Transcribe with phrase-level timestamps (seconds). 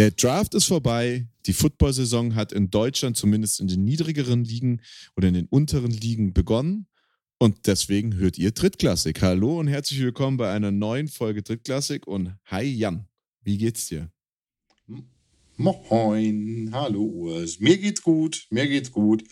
[0.00, 1.26] Der Draft ist vorbei.
[1.44, 4.80] Die Football-Saison hat in Deutschland zumindest in den niedrigeren Ligen
[5.14, 6.86] oder in den unteren Ligen begonnen.
[7.36, 9.20] Und deswegen hört ihr Drittklassik.
[9.20, 12.06] Hallo und herzlich willkommen bei einer neuen Folge Drittklassik.
[12.06, 13.08] Und hi Jan,
[13.42, 14.10] wie geht's dir?
[15.58, 17.60] Moin, hallo Urs.
[17.60, 19.22] Mir geht's gut, mir geht's gut.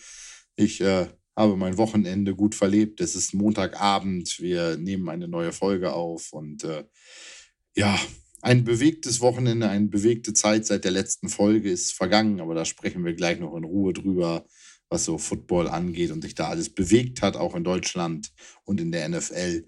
[0.55, 3.01] Ich äh, habe mein Wochenende gut verlebt.
[3.01, 6.83] Es ist Montagabend, wir nehmen eine neue Folge auf und äh,
[7.75, 7.99] ja,
[8.41, 13.03] ein bewegtes Wochenende, eine bewegte Zeit seit der letzten Folge ist vergangen, aber da sprechen
[13.03, 14.45] wir gleich noch in Ruhe drüber,
[14.89, 18.31] was so Football angeht und sich da alles bewegt hat, auch in Deutschland
[18.63, 19.65] und in der NFL.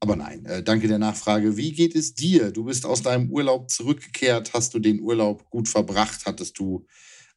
[0.00, 1.56] Aber nein, äh, danke der Nachfrage.
[1.56, 2.52] Wie geht es dir?
[2.52, 4.54] Du bist aus deinem Urlaub zurückgekehrt.
[4.54, 6.24] Hast du den Urlaub gut verbracht?
[6.24, 6.86] Hattest du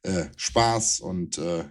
[0.04, 1.64] äh, Spaß und äh,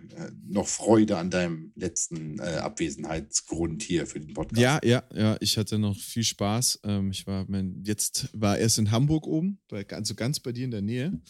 [0.44, 4.60] noch Freude an deinem letzten äh, Abwesenheitsgrund hier für den Podcast.
[4.60, 6.80] Ja, ja, ja, ich hatte noch viel Spaß.
[6.84, 10.66] Ähm, ich war mein, jetzt war erst in Hamburg oben, bei, also ganz bei dir
[10.66, 11.22] in der Nähe.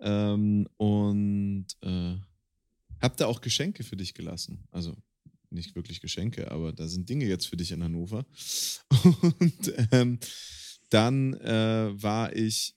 [0.00, 2.16] Ähm, und äh,
[3.00, 4.68] hab da auch Geschenke für dich gelassen.
[4.70, 4.94] Also
[5.48, 8.26] nicht wirklich Geschenke, aber da sind Dinge jetzt für dich in Hannover.
[9.40, 10.18] Und ähm,
[10.90, 12.76] dann äh, war ich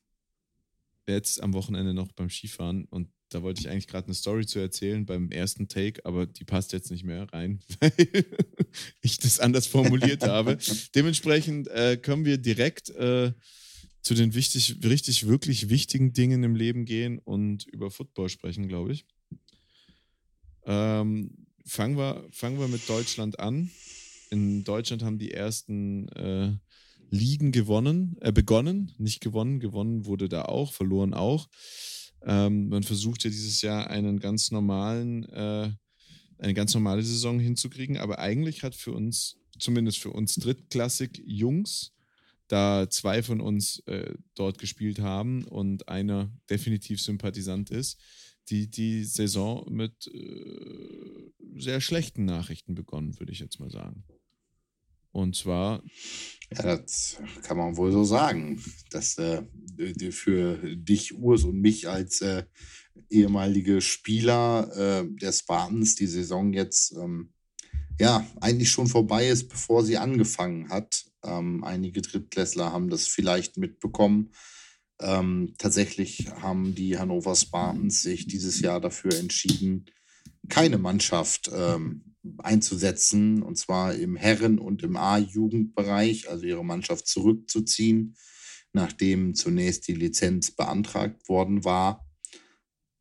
[1.06, 4.60] jetzt am Wochenende noch beim Skifahren und da wollte ich eigentlich gerade eine Story zu
[4.60, 7.92] erzählen beim ersten Take, aber die passt jetzt nicht mehr rein, weil
[9.02, 10.58] ich das anders formuliert habe.
[10.96, 13.34] Dementsprechend äh, können wir direkt äh,
[14.02, 18.94] zu den wichtig, richtig, wirklich wichtigen Dingen im Leben gehen und über Football sprechen, glaube
[18.94, 19.06] ich.
[20.66, 23.70] Ähm, fangen, wir, fangen wir mit Deutschland an.
[24.30, 26.54] In Deutschland haben die ersten äh,
[27.10, 31.50] Ligen gewonnen, äh, begonnen, nicht gewonnen, gewonnen wurde da auch, verloren auch.
[32.26, 35.72] Ähm, man versucht ja dieses Jahr einen ganz normalen, äh,
[36.40, 41.94] eine ganz normale Saison hinzukriegen, aber eigentlich hat für uns, zumindest für uns Drittklassik Jungs,
[42.48, 48.00] da zwei von uns äh, dort gespielt haben und einer definitiv Sympathisant ist,
[48.50, 54.04] die die Saison mit äh, sehr schlechten Nachrichten begonnen, würde ich jetzt mal sagen.
[55.18, 55.82] Und zwar.
[56.54, 59.42] Ja, das kann man wohl so sagen, dass äh,
[60.12, 62.44] für dich, Urs und mich als äh,
[63.10, 67.34] ehemalige Spieler äh, der Spartans die Saison jetzt ähm,
[68.00, 71.06] ja eigentlich schon vorbei ist, bevor sie angefangen hat.
[71.24, 74.34] Ähm, einige Drittklässler haben das vielleicht mitbekommen.
[75.02, 79.88] Ähm, tatsächlich haben die Hannover Spartans sich dieses Jahr dafür entschieden,
[80.48, 82.08] keine Mannschaft ähm,
[82.38, 88.16] einzusetzen, und zwar im Herren- und im A-Jugendbereich, also ihre Mannschaft zurückzuziehen,
[88.74, 92.08] nachdem zunächst die Lizenz beantragt worden war.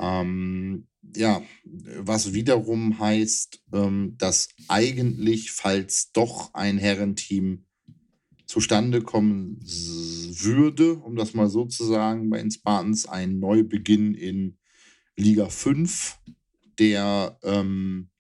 [0.01, 7.65] Ähm, ja, was wiederum heißt, ähm, dass eigentlich, falls doch ein Herrenteam
[8.47, 14.59] zustande kommen würde, um das mal so zu sagen, bei den Spartans, ein Neubeginn in
[15.17, 16.19] Liga 5,
[16.79, 18.11] der ähm,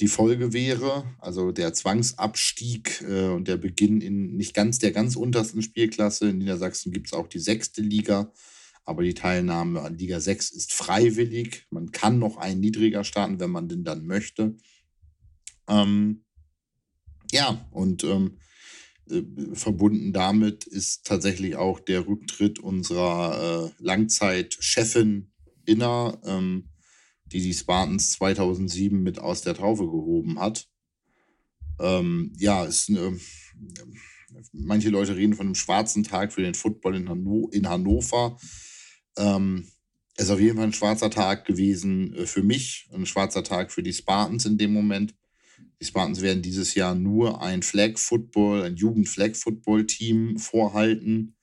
[0.00, 5.14] die Folge wäre, also der Zwangsabstieg äh, und der Beginn in nicht ganz der ganz
[5.14, 6.30] untersten Spielklasse.
[6.30, 8.32] In Niedersachsen gibt es auch die sechste Liga,
[8.84, 11.66] aber die Teilnahme an Liga 6 ist freiwillig.
[11.70, 14.56] Man kann noch einen niedriger starten, wenn man denn dann möchte.
[15.68, 16.24] Ähm,
[17.30, 18.38] ja, und ähm,
[19.10, 19.22] äh,
[19.52, 25.30] verbunden damit ist tatsächlich auch der Rücktritt unserer äh, Langzeitchefin
[25.66, 26.18] Inner.
[26.24, 26.70] Ähm,
[27.32, 30.68] die die Spartans 2007 mit aus der Taufe gehoben hat.
[31.78, 33.18] Ähm, ja, ist eine,
[34.52, 38.36] manche Leute reden von einem schwarzen Tag für den Football in, Hanno in Hannover.
[39.16, 39.66] Ähm,
[40.16, 43.72] es ist auf jeden Fall ein schwarzer Tag gewesen äh, für mich, ein schwarzer Tag
[43.72, 45.14] für die Spartans in dem Moment.
[45.80, 51.36] Die Spartans werden dieses Jahr nur ein Flag Football, ein Jugend-Flag Football Team vorhalten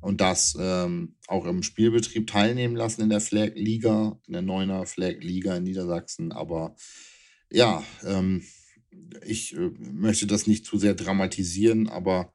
[0.00, 4.86] und das ähm, auch im Spielbetrieb teilnehmen lassen in der Flag Liga, in der Neuner
[4.86, 6.32] Flag Liga in Niedersachsen.
[6.32, 6.76] Aber
[7.50, 8.44] ja, ähm,
[9.24, 12.32] ich äh, möchte das nicht zu sehr dramatisieren, aber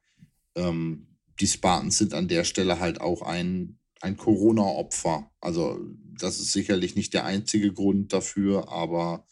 [0.55, 1.07] ähm,
[1.39, 5.31] die Spartans sind an der Stelle halt auch ein, ein Corona-Opfer.
[5.39, 5.79] Also
[6.17, 9.25] das ist sicherlich nicht der einzige Grund dafür, aber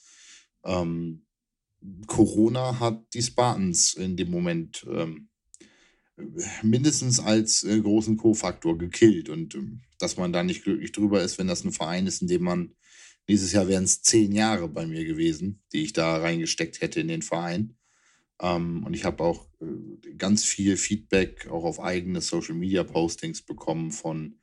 [0.64, 1.26] ähm,
[2.08, 5.30] Corona hat die Spartans in dem Moment ähm,
[6.64, 9.30] mindestens als äh, großen Co-Faktor gekillt.
[9.30, 12.28] Und ähm, dass man da nicht glücklich drüber ist, wenn das ein Verein ist, in
[12.28, 12.76] dem man
[13.28, 17.08] dieses Jahr wären es zehn Jahre bei mir gewesen, die ich da reingesteckt hätte in
[17.08, 17.76] den Verein.
[18.42, 23.42] Ähm, und ich habe auch äh, ganz viel Feedback auch auf eigene Social Media Postings
[23.42, 24.40] bekommen von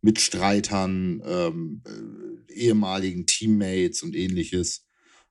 [0.00, 4.86] Mitstreitern, ähm, äh, ehemaligen Teammates und ähnliches,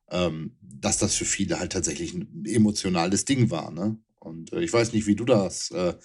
[0.09, 3.71] ähm, dass das für viele halt tatsächlich ein emotionales Ding war.
[3.71, 3.98] Ne?
[4.21, 5.95] Und äh, ich weiß nicht, wie du das äh,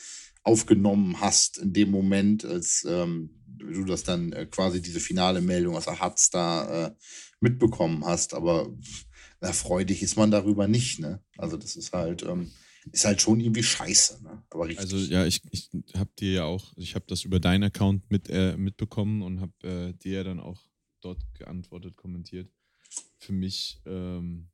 [0.43, 5.77] aufgenommen hast in dem Moment, als ähm, du das dann äh, quasi diese finale Meldung
[5.77, 6.95] aus der Hatz da äh,
[7.41, 8.33] mitbekommen hast.
[8.35, 8.75] Aber
[9.41, 11.23] erfreulich ist man darüber nicht, ne?
[11.37, 12.51] Also das ist halt, ähm,
[12.91, 14.43] ist halt schon irgendwie scheiße, ne?
[14.51, 14.79] Aber richtig.
[14.81, 18.31] Also ja, ich, ich habe dir ja auch, ich habe das über deinen Account mit,
[18.31, 20.65] äh, mitbekommen und habe äh, dir ja dann auch
[21.03, 22.51] dort geantwortet, kommentiert.
[23.19, 24.49] Für mich ähm,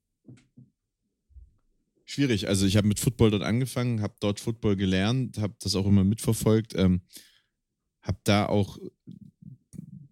[2.12, 2.48] schwierig.
[2.48, 6.04] Also ich habe mit Football dort angefangen, habe dort Football gelernt, habe das auch immer
[6.04, 7.02] mitverfolgt, ähm,
[8.02, 8.78] habe da auch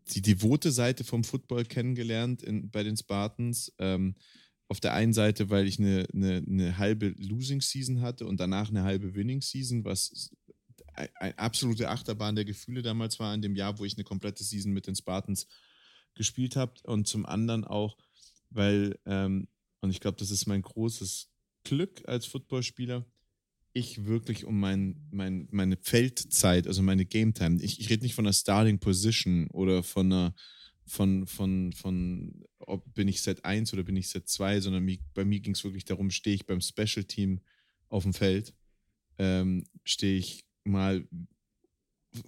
[0.09, 3.73] die devote Seite vom Football kennengelernt in, bei den Spartans.
[3.79, 4.17] Ähm,
[4.69, 8.69] auf der einen Seite, weil ich eine, eine, eine, halbe Losing Season hatte und danach
[8.69, 10.31] eine halbe Winning Season, was
[10.95, 14.73] eine absolute Achterbahn der Gefühle damals war in dem Jahr, wo ich eine komplette Season
[14.73, 15.49] mit den Spartans
[16.15, 16.75] gespielt habe.
[16.85, 17.97] Und zum anderen auch,
[18.51, 19.49] weil, ähm,
[19.81, 21.30] und ich glaube, das ist mein großes
[21.65, 23.05] Glück als Footballspieler,
[23.73, 28.15] ich wirklich um mein, mein, meine Feldzeit, also meine Game Time, ich, ich rede nicht
[28.15, 30.35] von einer Starting Position oder von einer
[30.91, 34.99] von, von, von ob bin ich Set 1 oder bin ich Set 2, sondern mi,
[35.15, 37.41] bei mir ging es wirklich darum, stehe ich beim Special Team
[37.89, 38.55] auf dem Feld,
[39.19, 41.07] ähm, stehe ich mal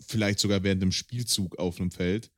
[0.07, 2.31] vielleicht sogar während dem Spielzug auf einem Feld.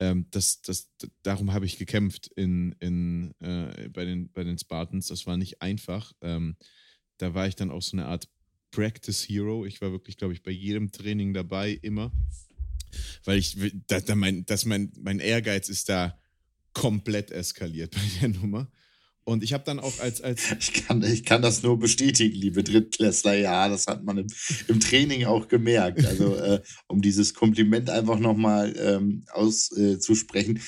[0.00, 0.90] Ähm, das, das,
[1.22, 5.08] darum habe ich gekämpft in, in, äh, bei, den, bei den Spartans.
[5.08, 6.12] Das war nicht einfach.
[6.20, 6.56] Ähm,
[7.16, 8.28] da war ich dann auch so eine Art
[8.70, 9.64] Practice Hero.
[9.64, 12.12] Ich war wirklich, glaube ich, bei jedem Training dabei, immer
[13.24, 13.56] weil ich,
[13.86, 16.18] da, da mein, dass mein, mein Ehrgeiz ist da
[16.72, 18.70] komplett eskaliert bei der Nummer.
[19.28, 20.42] Und ich habe dann auch als, als.
[20.58, 23.34] Ich kann, ich kann das nur bestätigen, liebe Drittklässler.
[23.34, 24.26] Ja, das hat man im,
[24.68, 26.04] im Training auch gemerkt.
[26.04, 30.60] Also, äh, um dieses Kompliment einfach nochmal ähm, auszusprechen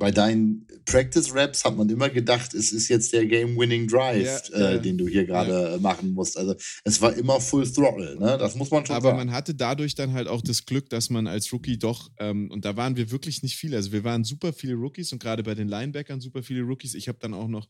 [0.00, 4.74] bei deinen Practice-Raps hat man immer gedacht, es ist jetzt der Game-Winning Drive, ja, äh,
[4.74, 4.78] ja.
[4.78, 5.78] den du hier gerade ja.
[5.78, 6.38] machen musst.
[6.38, 6.54] Also
[6.84, 8.38] es war immer Full Throttle, ne?
[8.38, 9.18] Das muss man schon Aber sagen.
[9.18, 12.64] man hatte dadurch dann halt auch das Glück, dass man als Rookie doch, ähm, und
[12.64, 15.54] da waren wir wirklich nicht viele, also wir waren super viele Rookies und gerade bei
[15.54, 16.94] den Linebackern super viele Rookies.
[16.94, 17.68] Ich habe dann auch noch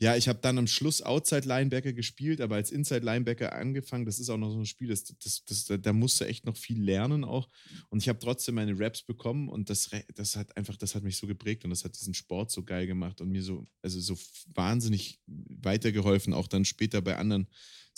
[0.00, 4.06] ja, ich habe dann am Schluss Outside Linebacker gespielt, aber als Inside Linebacker angefangen.
[4.06, 6.56] Das ist auch noch so ein Spiel, das, das, das, da musst du echt noch
[6.56, 7.48] viel lernen auch.
[7.88, 11.16] Und ich habe trotzdem meine Raps bekommen und das, das hat einfach, das hat mich
[11.16, 14.16] so geprägt und das hat diesen Sport so geil gemacht und mir so, also so
[14.54, 17.48] wahnsinnig weitergeholfen, auch dann später bei anderen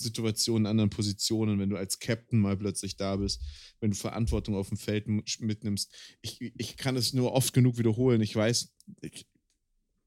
[0.00, 3.42] Situationen, anderen Positionen, wenn du als Captain mal plötzlich da bist,
[3.80, 5.94] wenn du Verantwortung auf dem Feld mitnimmst.
[6.22, 8.22] Ich, ich kann es nur oft genug wiederholen.
[8.22, 9.26] Ich weiß, ich,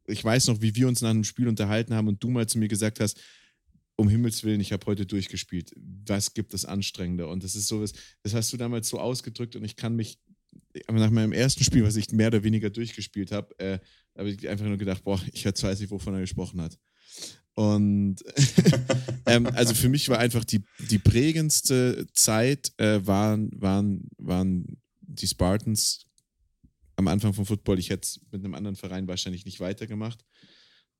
[0.08, 2.60] ich weiß noch, wie wir uns nach einem Spiel unterhalten haben und du mal zu
[2.60, 3.20] mir gesagt hast,
[3.96, 5.72] um Himmels Willen, ich habe heute durchgespielt.
[5.76, 7.30] Was gibt es anstrengender?
[7.30, 10.20] Und das ist sowas, das hast du damals so ausgedrückt und ich kann mich
[10.92, 13.80] nach meinem ersten Spiel, was ich mehr oder weniger durchgespielt habe, äh,
[14.18, 16.78] habe ich einfach nur gedacht, boah, ich weiß nicht, wovon er gesprochen hat.
[17.56, 18.18] Und
[19.28, 25.28] ähm, also für mich war einfach die, die prägendste Zeit äh, waren, waren, waren die
[25.28, 26.08] Spartans
[26.95, 27.80] am Anfang vom Football.
[27.80, 30.24] Ich hätte es mit einem anderen Verein wahrscheinlich nicht weitergemacht.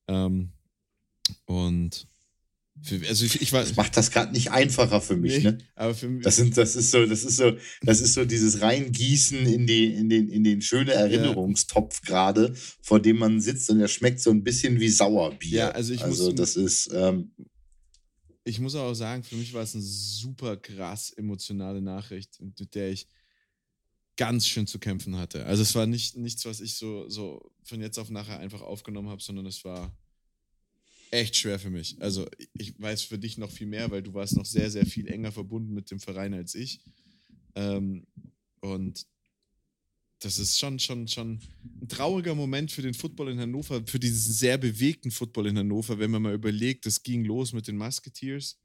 [0.07, 0.51] Ähm,
[1.45, 2.07] und
[2.81, 5.57] für, also ich, ich war, das macht das gerade nicht einfacher für mich, nee, ne?
[5.75, 8.62] Aber für mich, das sind, das ist so, das ist so, das ist so dieses
[8.62, 12.07] Reingießen in die, in den, in den schönen Erinnerungstopf ja.
[12.07, 15.57] gerade, vor dem man sitzt und der schmeckt so ein bisschen wie Sauerbier.
[15.57, 16.90] Ja, also ich also muss, das ist.
[16.94, 17.31] Ähm,
[18.44, 22.92] ich muss auch sagen, für mich war es eine super krass emotionale Nachricht, mit der
[22.92, 23.07] ich
[24.16, 25.46] ganz schön zu kämpfen hatte.
[25.46, 29.10] Also es war nicht nichts, was ich so, so von jetzt auf nachher einfach aufgenommen
[29.10, 29.96] habe, sondern es war
[31.12, 32.02] echt schwer für mich.
[32.02, 35.08] Also ich weiß für dich noch viel mehr, weil du warst noch sehr, sehr viel
[35.08, 36.82] enger verbunden mit dem Verein als ich.
[37.56, 38.06] Ähm,
[38.62, 39.06] und
[40.20, 41.42] das ist schon, schon, schon
[41.82, 46.00] ein trauriger Moment für den Football in Hannover, für diesen sehr bewegten Football in Hannover,
[46.00, 48.60] wenn man mal überlegt, es ging los mit den Musketeers,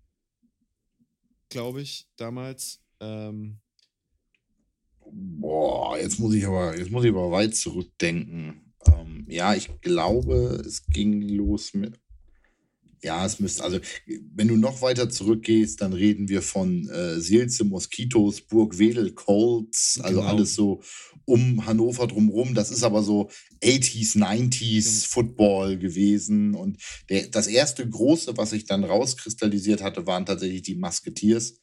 [1.49, 2.81] glaube ich, damals.
[3.01, 3.61] Ähm,
[5.13, 8.75] Boah, jetzt muss ich aber, jetzt muss ich aber weit zurückdenken.
[8.87, 11.99] Ähm, ja, ich glaube, es ging los mit.
[13.03, 13.79] Ja, es müsste, also
[14.35, 20.01] wenn du noch weiter zurückgehst, dann reden wir von äh, Seelze, Moskitos, Burg Wedel, Colts,
[20.03, 20.29] also genau.
[20.29, 20.83] alles so
[21.25, 22.55] um Hannover drumherum.
[22.55, 23.31] Das ist aber so
[23.63, 26.55] 80s, 90s Football gewesen.
[26.55, 31.61] Und der, das erste große, was sich dann rauskristallisiert hatte, waren tatsächlich die Musketeers.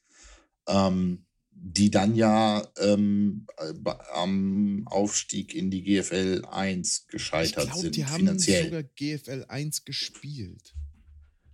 [0.67, 1.24] Ähm,
[1.57, 7.95] die dann ja ähm, äh, am Aufstieg in die GFL 1 gescheitert ich glaub, sind.
[7.95, 8.65] Die haben finanziell.
[8.65, 10.75] sogar GFL 1 gespielt.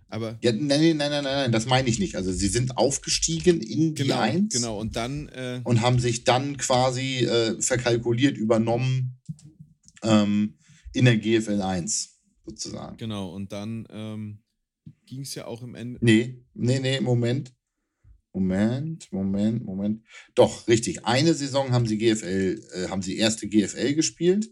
[0.08, 2.16] Aber ja, nein, nein, nein, nein, nein, das meine ich nicht.
[2.16, 4.52] Also sie sind aufgestiegen in genau, die 1.
[4.52, 5.28] Genau, und dann.
[5.28, 9.18] Äh, und haben sich dann quasi äh, verkalkuliert, übernommen
[10.02, 10.58] ähm,
[10.92, 12.98] in der GFL 1, sozusagen.
[12.98, 14.42] Genau, und dann ähm,
[15.06, 15.98] ging es ja auch im Ende.
[16.02, 17.54] Nee, nee, nee, Moment.
[18.32, 20.02] Moment, Moment, Moment.
[20.34, 21.04] Doch, richtig.
[21.04, 24.50] Eine Saison haben sie GFL, äh, haben sie erste GFL gespielt,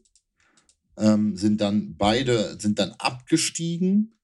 [0.99, 4.15] ähm, sind dann beide, sind dann abgestiegen,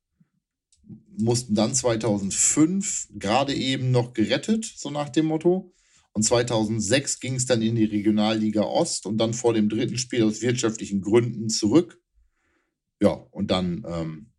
[1.17, 5.73] mussten dann 2005 gerade eben noch gerettet, so nach dem Motto.
[6.13, 10.23] Und 2006 ging es dann in die Regionalliga Ost und dann vor dem dritten Spiel
[10.23, 12.01] aus wirtschaftlichen Gründen zurück.
[13.01, 14.33] Ja, und dann ähm,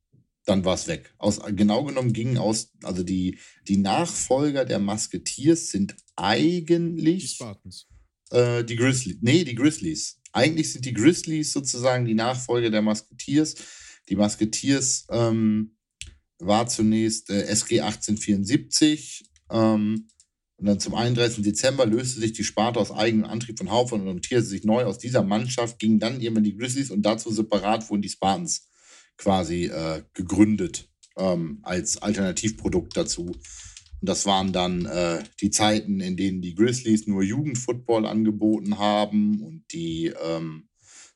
[0.47, 1.13] dann war es weg.
[1.17, 3.37] Aus, genau genommen gingen aus, also die,
[3.67, 7.23] die Nachfolger der Musketeers sind eigentlich.
[7.23, 7.87] Die Spartans.
[8.31, 9.17] Äh, die Grizzlies.
[9.21, 10.21] Nee, die Grizzlies.
[10.31, 13.55] Eigentlich sind die Grizzlies sozusagen die Nachfolger der Musketeers.
[14.07, 15.75] Die Musketeers ähm,
[16.39, 19.29] war zunächst äh, SG 1874.
[19.51, 20.07] Ähm,
[20.55, 21.43] und dann zum 31.
[21.43, 24.85] Dezember löste sich die Sparte aus eigenem Antrieb von Haufen und notierte sich neu.
[24.85, 28.69] Aus dieser Mannschaft gingen dann irgendwann die Grizzlies und dazu separat wurden die Spartans
[29.17, 33.35] quasi äh, gegründet ähm, als Alternativprodukt dazu.
[33.99, 39.41] Und das waren dann äh, die Zeiten, in denen die Grizzlies nur Jugendfootball angeboten haben
[39.41, 40.67] und die ähm,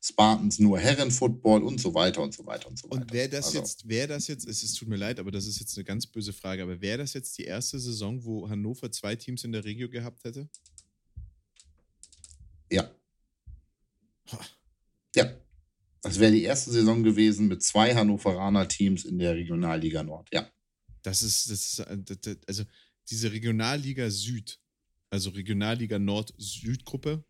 [0.03, 3.03] Spartans nur Herrenfootball und so weiter und so weiter und so weiter.
[3.03, 5.45] Und wäre das also, jetzt, wäre das jetzt, es, es tut mir leid, aber das
[5.45, 8.91] ist jetzt eine ganz böse Frage, aber wäre das jetzt die erste Saison, wo Hannover
[8.91, 10.49] zwei Teams in der Regio gehabt hätte?
[12.71, 12.89] Ja.
[15.15, 15.29] Ja.
[16.01, 20.49] Das wäre die erste Saison gewesen mit zwei Hannoveraner Teams in der Regionalliga Nord, ja.
[21.03, 22.63] Das ist, das ist, äh, also
[23.09, 24.59] diese Regionalliga Süd,
[25.09, 27.23] also Regionalliga Nord-Süd-Gruppe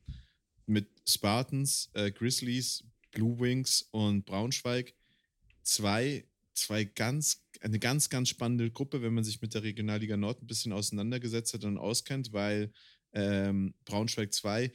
[0.66, 4.94] mit Spartans, äh, Grizzlies, Blue Wings und Braunschweig,
[5.64, 10.42] zwei, zwei ganz, eine ganz, ganz spannende Gruppe, wenn man sich mit der Regionalliga Nord
[10.42, 12.72] ein bisschen auseinandergesetzt hat und auskennt, weil
[13.14, 14.72] ähm, Braunschweig 2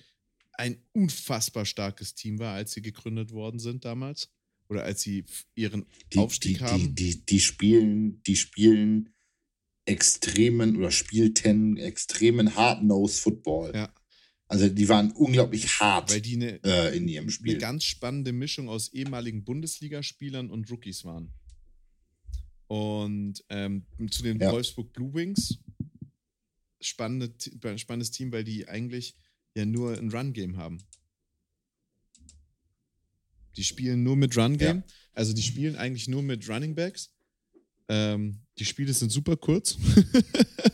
[0.58, 4.30] ein unfassbar starkes Team war, als sie gegründet worden sind damals.
[4.68, 6.94] Oder als sie ihren die, Aufstieg die, haben.
[6.94, 9.10] Die, die, die, spielen, die spielen
[9.84, 13.72] extremen oder spielten extremen Hard-Nose-Football.
[13.74, 13.94] Ja.
[14.48, 17.52] Also die waren unglaublich hart Weil die eine, äh, in ihrem Spiel.
[17.52, 21.32] Eine ganz spannende Mischung aus ehemaligen Bundesligaspielern und Rookies waren.
[22.68, 24.50] Und ähm, zu den ja.
[24.50, 25.58] Wolfsburg Blue Wings,
[26.80, 27.32] spannende,
[27.78, 29.16] spannendes Team, weil die eigentlich
[29.56, 30.78] ja nur ein Run-Game haben.
[33.56, 34.78] Die spielen nur mit Run-Game.
[34.78, 34.94] Ja.
[35.14, 37.10] Also die spielen eigentlich nur mit Running Backs.
[37.88, 39.78] Ähm, die Spiele sind super kurz.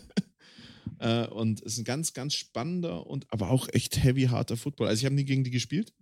[0.99, 4.89] äh, und es ist ein ganz, ganz spannender und aber auch echt heavy, harter Football.
[4.89, 5.95] Also ich habe nie gegen die gespielt,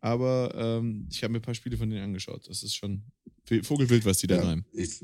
[0.00, 2.48] aber ähm, ich habe mir ein paar Spiele von denen angeschaut.
[2.48, 3.02] Das ist schon
[3.62, 5.02] Vogelwild, was die da ja, Ich,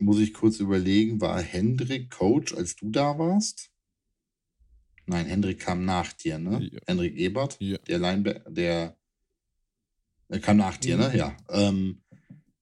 [0.00, 3.70] muss ich kurz überlegen, war Hendrik Coach, als du da warst?
[5.08, 6.68] Nein, Hendrik kam nach dir, ne?
[6.70, 6.80] Ja.
[6.86, 7.78] Hendrik Ebert, ja.
[7.78, 8.96] der Linebacker, der,
[10.28, 11.08] der kam nach dir, ne?
[11.08, 11.16] mhm.
[11.16, 11.36] Ja.
[11.48, 12.02] Ähm,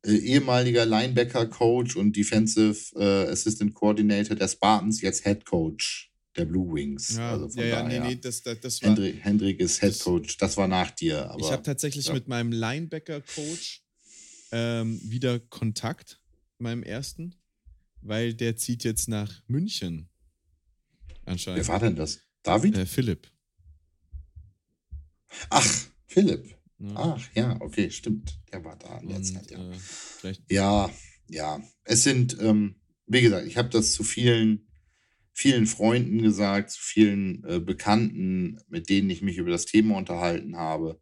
[0.03, 6.73] äh, ehemaliger Linebacker-Coach und Defensive äh, Assistant Coordinator der Spartans, jetzt Head Coach der Blue
[6.73, 7.17] Wings.
[7.17, 8.01] Ja, also von ja, daher.
[8.01, 11.29] Nee, nee, das, das, das war, Hendrik, Hendrik ist Head Coach, das war nach dir.
[11.29, 12.15] Aber, ich habe tatsächlich ja.
[12.15, 13.83] mit meinem Linebacker-Coach
[14.53, 16.21] ähm, wieder Kontakt,
[16.59, 17.35] meinem ersten,
[18.03, 20.09] weil der zieht jetzt nach München.
[21.25, 21.59] Anscheinend.
[21.59, 22.21] Wer war denn das?
[22.47, 22.79] David?
[22.79, 23.29] Äh, Philipp.
[25.51, 25.67] Ach,
[26.07, 26.57] Philipp.
[26.79, 26.93] Ja.
[26.95, 28.39] Ach, ja, okay, stimmt.
[28.53, 29.73] Der war da in der Und, Zeit, ja.
[30.23, 30.91] Äh, ja,
[31.29, 31.63] ja.
[31.85, 32.77] Es sind, ähm,
[33.07, 34.69] wie gesagt, ich habe das zu vielen,
[35.33, 40.57] vielen Freunden gesagt, zu vielen äh, Bekannten, mit denen ich mich über das Thema unterhalten
[40.57, 41.01] habe.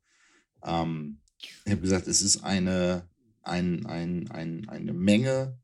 [0.64, 1.20] Ähm,
[1.64, 3.08] ich habe gesagt, es ist eine,
[3.42, 5.58] ein, ein, ein, eine Menge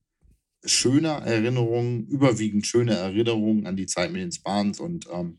[0.63, 5.39] schöner Erinnerungen, überwiegend schöne Erinnerungen an die Zeit mit den Spans und ähm,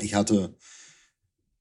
[0.00, 0.56] ich hatte,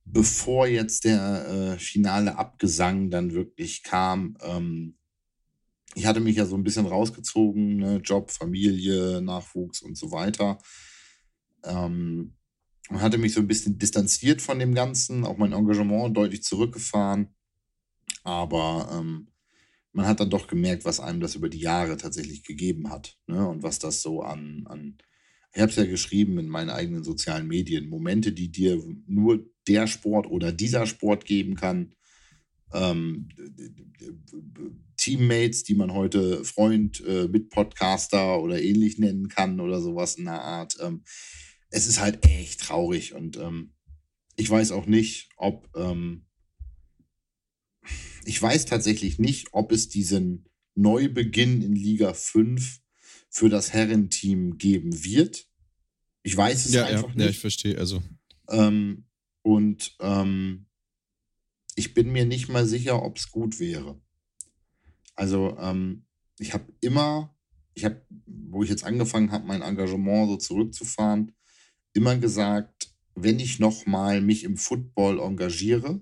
[0.05, 4.97] bevor jetzt der äh, finale Abgesang dann wirklich kam, ähm,
[5.95, 7.97] ich hatte mich ja so ein bisschen rausgezogen, ne?
[7.97, 10.57] Job, Familie, Nachwuchs und so weiter.
[11.63, 12.35] Ähm,
[12.91, 17.33] hatte mich so ein bisschen distanziert von dem Ganzen, auch mein Engagement deutlich zurückgefahren.
[18.23, 19.31] Aber ähm,
[19.93, 23.17] man hat dann doch gemerkt, was einem das über die Jahre tatsächlich gegeben hat.
[23.27, 23.47] Ne?
[23.47, 24.97] Und was das so an, an
[25.55, 29.87] ich habe es ja geschrieben in meinen eigenen sozialen Medien, Momente, die dir nur der
[29.87, 31.95] Sport oder dieser Sport geben kann.
[32.73, 33.29] Ähm,
[34.97, 40.41] Teammates, die man heute Freund, äh, Mitpodcaster oder ähnlich nennen kann oder sowas in der
[40.41, 40.75] Art.
[40.81, 41.03] Ähm,
[41.69, 43.71] es ist halt echt traurig und ähm,
[44.35, 45.69] ich weiß auch nicht, ob
[48.25, 52.81] ich weiß tatsächlich nicht, ob es diesen Neubeginn in Liga 5
[53.35, 55.45] für das Herrenteam geben wird.
[56.23, 57.25] Ich weiß es ja, einfach ja, nicht.
[57.25, 57.77] Ja, ich verstehe.
[57.77, 58.01] Also.
[58.47, 59.07] Ähm,
[59.41, 60.67] und ähm,
[61.75, 64.01] ich bin mir nicht mal sicher, ob es gut wäre.
[65.15, 66.05] Also ähm,
[66.39, 67.35] ich habe immer,
[67.73, 71.35] ich habe, wo ich jetzt angefangen habe, mein Engagement so zurückzufahren,
[71.91, 75.99] immer gesagt, wenn ich nochmal mich im Football engagiere,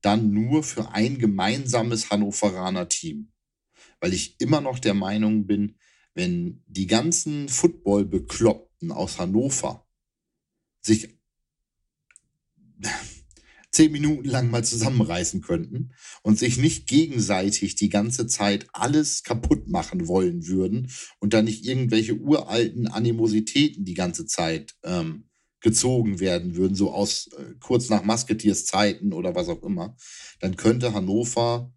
[0.00, 3.32] dann nur für ein gemeinsames Hannoveraner Team.
[3.98, 5.76] Weil ich immer noch der Meinung bin,
[6.16, 9.86] wenn die ganzen Football-Bekloppten aus Hannover
[10.80, 11.10] sich
[13.70, 15.92] zehn Minuten lang mal zusammenreißen könnten
[16.22, 21.66] und sich nicht gegenseitig die ganze Zeit alles kaputt machen wollen würden und dann nicht
[21.66, 25.28] irgendwelche uralten Animositäten die ganze Zeit ähm,
[25.60, 29.96] gezogen werden würden, so aus äh, kurz nach Musketeers Zeiten oder was auch immer,
[30.40, 31.74] dann könnte Hannover,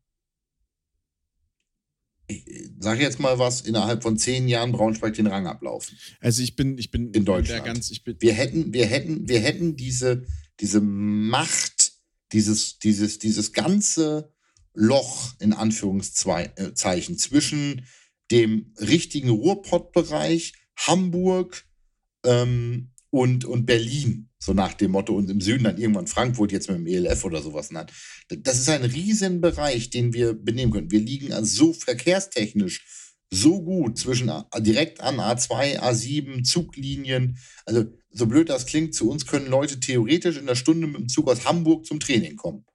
[2.30, 5.98] ich sage jetzt mal was, innerhalb von zehn Jahren Braunschweig den Rang ablaufen.
[6.22, 7.66] Also ich bin, ich bin in Deutschland.
[7.66, 10.26] Ganz, bin wir hätten, wir hätten, wir hätten diese,
[10.60, 11.94] diese Macht
[12.32, 14.34] dieses, dieses, dieses ganze
[14.74, 17.86] Loch in Anführungszeichen zwischen
[18.32, 21.66] dem richtigen Ruhrpottbereich, Hamburg
[22.24, 26.70] ähm, und, und Berlin, so nach dem Motto, und im Süden dann irgendwann Frankfurt, jetzt
[26.70, 27.72] mit dem ELF oder sowas.
[27.72, 27.88] Nein.
[28.30, 30.92] Das ist ein riesen Bereich, den wir benehmen können.
[30.92, 32.86] Wir liegen also so verkehrstechnisch
[33.32, 37.38] so gut zwischen direkt an A2, A7, Zuglinien.
[37.66, 41.10] Also so blöd das klingt, zu uns können Leute theoretisch in der Stunde mit dem
[41.10, 42.66] Zug aus Hamburg zum Training kommen.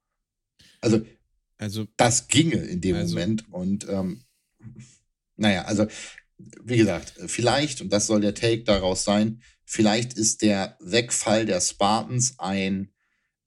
[0.81, 1.05] Also,
[1.57, 3.51] also das ginge in dem also, Moment.
[3.51, 4.23] Und ähm,
[5.37, 5.87] naja, also
[6.39, 11.61] wie gesagt, vielleicht, und das soll der Take daraus sein, vielleicht ist der Wegfall der
[11.61, 12.93] Spartans ein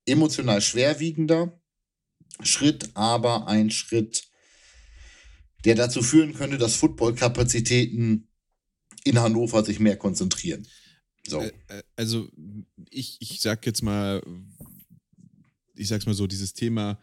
[0.05, 1.59] emotional schwerwiegender
[2.41, 4.27] Schritt, aber ein Schritt,
[5.65, 8.29] der dazu führen könnte, dass Footballkapazitäten
[9.03, 10.67] in Hannover sich mehr konzentrieren.
[11.27, 11.41] So.
[11.41, 12.29] Äh, äh, also
[12.89, 14.23] ich, ich sag jetzt mal,
[15.75, 16.99] ich sag's mal so, dieses Thema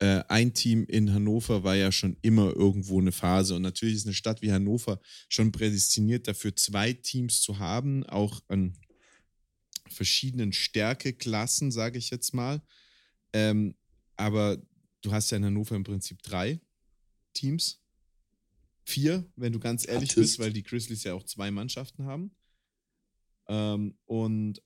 [0.00, 4.06] äh, ein Team in Hannover war ja schon immer irgendwo eine Phase und natürlich ist
[4.06, 8.76] eine Stadt wie Hannover schon prädestiniert dafür, zwei Teams zu haben, auch an
[9.88, 12.62] verschiedenen Stärkeklassen, sage ich jetzt mal.
[13.32, 13.74] Ähm,
[14.16, 14.58] aber
[15.02, 16.60] du hast ja in Hannover im Prinzip drei
[17.32, 17.80] Teams.
[18.86, 20.16] Vier, wenn du ganz ehrlich Artist.
[20.16, 22.34] bist, weil die Grizzlies ja auch zwei Mannschaften haben.
[23.48, 24.62] Ähm, und,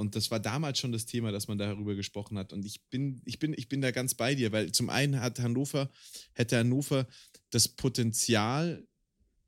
[0.00, 2.54] und das war damals schon das Thema, dass man darüber gesprochen hat.
[2.54, 5.38] Und ich bin, ich bin, ich bin da ganz bei dir, weil zum einen hat
[5.38, 5.90] Hannover,
[6.32, 7.06] hätte Hannover
[7.50, 8.88] das Potenzial,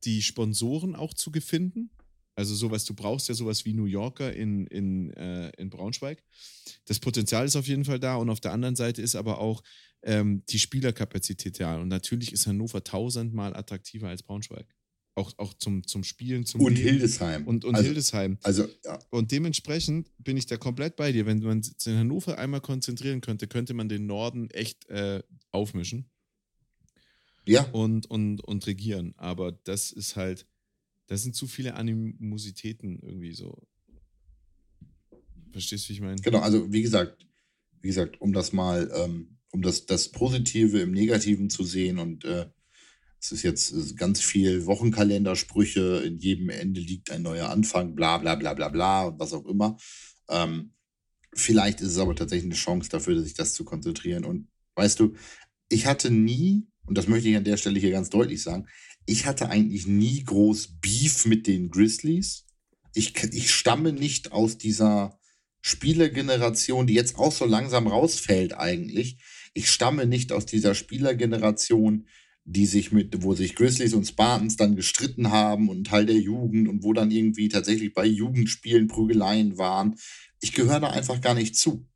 [0.05, 1.91] die Sponsoren auch zu finden.
[2.35, 6.23] Also sowas, du brauchst ja sowas wie New Yorker in, in, äh, in Braunschweig.
[6.85, 9.63] Das Potenzial ist auf jeden Fall da und auf der anderen Seite ist aber auch
[10.03, 11.81] ähm, die Spielerkapazität da.
[11.81, 14.67] Und natürlich ist Hannover tausendmal attraktiver als Braunschweig
[15.15, 16.89] auch, auch zum, zum Spielen, zum Und Leben.
[16.89, 17.47] Hildesheim.
[17.47, 18.39] Und, und also, Hildesheim.
[18.43, 18.99] Also, ja.
[19.11, 21.27] Und dementsprechend bin ich da komplett bei dir.
[21.27, 26.07] Wenn man sich in Hannover einmal konzentrieren könnte, könnte man den Norden echt äh, aufmischen.
[27.47, 27.65] Ja.
[27.73, 29.15] Und, und, und regieren.
[29.17, 30.47] Aber das ist halt,
[31.09, 33.67] das sind zu viele Animositäten irgendwie so.
[35.51, 36.21] Verstehst du, wie ich meine?
[36.23, 37.27] Genau, also wie gesagt,
[37.83, 42.25] wie gesagt, um das mal, ähm, um das, das Positive im Negativen zu sehen und
[42.25, 42.47] äh,
[43.23, 48.35] es ist jetzt ganz viel Wochenkalendersprüche, in jedem Ende liegt ein neuer Anfang, bla bla
[48.35, 49.77] bla bla bla und was auch immer.
[50.29, 50.73] Ähm,
[51.33, 54.25] vielleicht ist es aber tatsächlich eine Chance dafür, sich das zu konzentrieren.
[54.25, 55.15] Und weißt du,
[55.69, 58.67] ich hatte nie, und das möchte ich an der Stelle hier ganz deutlich sagen,
[59.07, 62.47] ich hatte eigentlich nie groß Beef mit den Grizzlies.
[62.93, 65.21] Ich, ich stamme nicht aus dieser
[65.61, 69.23] Spielergeneration, die jetzt auch so langsam rausfällt eigentlich.
[69.55, 72.09] Ich stamme nicht aus dieser Spielergeneration,
[72.45, 76.69] die sich mit, wo sich Grizzlies und Spartans dann gestritten haben und Teil der Jugend
[76.69, 79.95] und wo dann irgendwie tatsächlich bei Jugendspielen Prügeleien waren.
[80.41, 81.87] Ich gehöre da einfach gar nicht zu.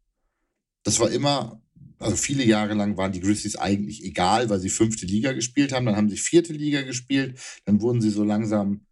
[0.85, 1.61] Das war immer,
[1.99, 5.87] also viele Jahre lang waren die Grizzlies eigentlich egal, weil sie fünfte Liga gespielt haben,
[5.87, 8.87] dann haben sie vierte Liga gespielt, dann wurden sie so langsam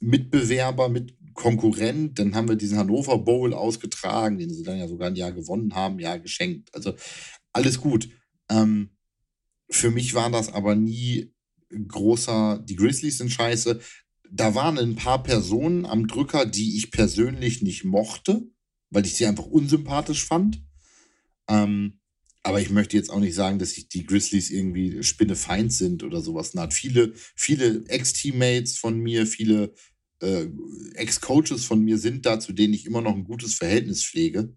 [0.00, 5.08] Mitbewerber, mit Konkurrent, dann haben wir diesen Hannover Bowl ausgetragen, den sie dann ja sogar
[5.08, 6.74] ein Jahr gewonnen haben, ja geschenkt.
[6.74, 6.94] Also
[7.52, 8.08] alles gut.
[8.50, 8.90] Ähm,
[9.70, 11.32] für mich war das aber nie
[11.70, 13.80] großer, die Grizzlies sind scheiße.
[14.30, 18.42] Da waren ein paar Personen am Drücker, die ich persönlich nicht mochte,
[18.90, 20.62] weil ich sie einfach unsympathisch fand.
[21.48, 22.00] Ähm,
[22.42, 26.54] aber ich möchte jetzt auch nicht sagen, dass die Grizzlies irgendwie Spinnefeind sind oder sowas.
[26.54, 29.74] Na, viele, viele Ex-Teammates von mir, viele
[30.20, 30.46] äh,
[30.94, 34.54] Ex-Coaches von mir sind da, zu denen ich immer noch ein gutes Verhältnis pflege.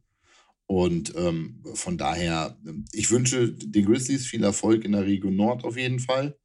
[0.66, 5.64] Und ähm, von daher, ähm, ich wünsche den Grizzlies viel Erfolg in der Region Nord
[5.64, 6.38] auf jeden Fall.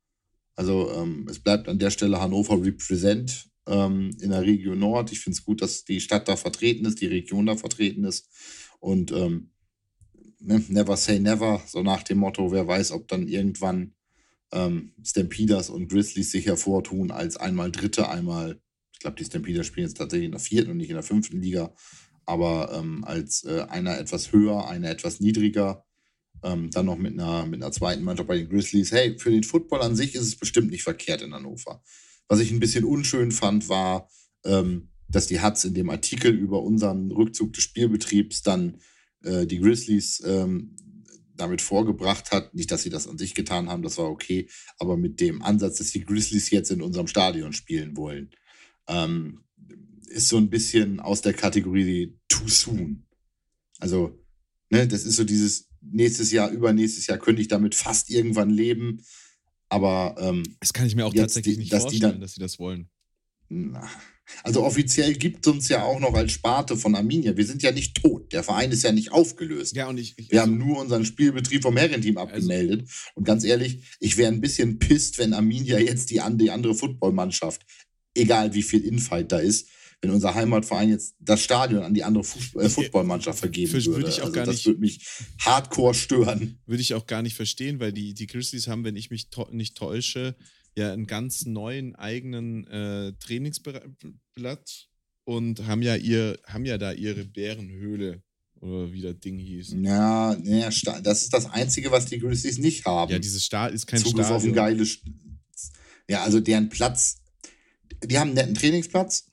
[0.56, 5.12] Also ähm, es bleibt an der Stelle Hannover Represent ähm, in der Region Nord.
[5.12, 8.28] Ich finde es gut, dass die Stadt da vertreten ist, die Region da vertreten ist.
[8.80, 9.50] Und ähm,
[10.40, 13.94] ne, never say never, so nach dem Motto, wer weiß, ob dann irgendwann
[14.52, 18.60] ähm, Stampeders und Grizzlies sich hervortun als einmal Dritte, einmal
[18.92, 21.40] Ich glaube, die Stampeder spielen jetzt tatsächlich in der vierten und nicht in der fünften
[21.40, 21.74] Liga.
[22.28, 25.86] Aber ähm, als äh, einer etwas höher, einer etwas niedriger,
[26.42, 28.92] ähm, dann noch mit einer, mit einer zweiten Mannschaft bei den Grizzlies.
[28.92, 31.82] Hey, für den Football an sich ist es bestimmt nicht verkehrt in Hannover.
[32.28, 34.10] Was ich ein bisschen unschön fand, war,
[34.44, 38.76] ähm, dass die Hatz in dem Artikel über unseren Rückzug des Spielbetriebs dann
[39.24, 40.76] äh, die Grizzlies ähm,
[41.34, 42.52] damit vorgebracht hat.
[42.52, 45.78] Nicht, dass sie das an sich getan haben, das war okay, aber mit dem Ansatz,
[45.78, 48.32] dass die Grizzlies jetzt in unserem Stadion spielen wollen,
[48.86, 49.44] ähm,
[50.08, 53.06] ist so ein bisschen aus der Kategorie too soon.
[53.78, 54.18] Also,
[54.70, 59.04] ne, das ist so dieses nächstes Jahr, übernächstes Jahr könnte ich damit fast irgendwann leben.
[59.68, 62.40] Aber ähm, das kann ich mir auch tatsächlich die, nicht dass vorstellen, dann, dass sie
[62.40, 62.88] das wollen.
[63.48, 63.88] Na,
[64.42, 67.36] also offiziell gibt es uns ja auch noch als Sparte von Arminia.
[67.36, 68.32] Wir sind ja nicht tot.
[68.32, 69.74] Der Verein ist ja nicht aufgelöst.
[69.74, 72.82] Ja, und ich, ich wir also, haben nur unseren Spielbetrieb vom Herrenteam also abgemeldet.
[72.82, 76.74] Also, und ganz ehrlich, ich wäre ein bisschen pisst, wenn Arminia jetzt die, die andere
[76.74, 77.64] Footballmannschaft,
[78.14, 79.68] egal wie viel Infight da ist,
[80.00, 83.86] wenn unser Heimatverein jetzt das Stadion an die andere Fußball, äh, Footballmannschaft vergeben würde.
[83.86, 85.04] würde ich auch also gar das würde mich
[85.40, 86.58] hardcore stören.
[86.66, 89.76] Würde ich auch gar nicht verstehen, weil die, die Grizzlies haben, wenn ich mich nicht
[89.76, 90.36] täusche,
[90.76, 94.88] ja einen ganz neuen eigenen äh, Trainingsblatt
[95.24, 98.22] und haben ja ihr, haben ja da ihre Bärenhöhle
[98.60, 99.74] oder wie das Ding hieß.
[99.82, 100.70] Ja, ja,
[101.02, 103.10] das ist das Einzige, was die Grizzlies nicht haben.
[103.10, 104.36] Ja, dieses Stadion ist kein Zugriff Stadion.
[104.36, 104.98] auf ein geiles.
[106.08, 107.20] Ja, also deren Platz.
[108.04, 109.26] Die haben einen netten Trainingsplatz.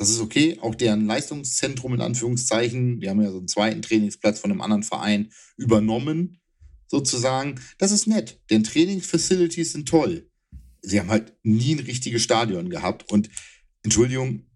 [0.00, 0.58] Das ist okay.
[0.60, 3.00] Auch deren Leistungszentrum in Anführungszeichen.
[3.00, 6.40] Die haben ja so einen zweiten Trainingsplatz von einem anderen Verein übernommen,
[6.88, 7.60] sozusagen.
[7.78, 8.40] Das ist nett.
[8.50, 10.30] Deren Trainingsfacilities sind toll
[10.82, 13.10] sie haben halt nie ein richtiges Stadion gehabt.
[13.10, 13.30] Und
[13.82, 14.46] Entschuldigung,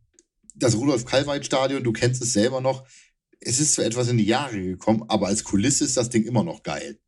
[0.54, 2.86] das Rudolf-Kalweit-Stadion, du kennst es selber noch,
[3.40, 6.44] es ist zwar etwas in die Jahre gekommen, aber als Kulisse ist das Ding immer
[6.44, 6.98] noch geil.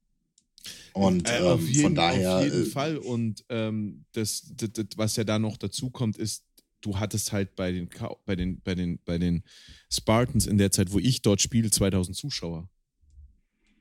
[0.92, 2.38] Und äh, ähm, jeden, von daher.
[2.38, 2.96] Auf jeden äh, Fall.
[2.96, 6.44] Und ähm, das, das, das, was ja da noch dazu kommt, ist,
[6.80, 7.88] du hattest halt bei den,
[8.24, 9.42] bei den, bei den, bei den
[9.90, 12.68] Spartans in der Zeit, wo ich dort spiele, 2000 Zuschauer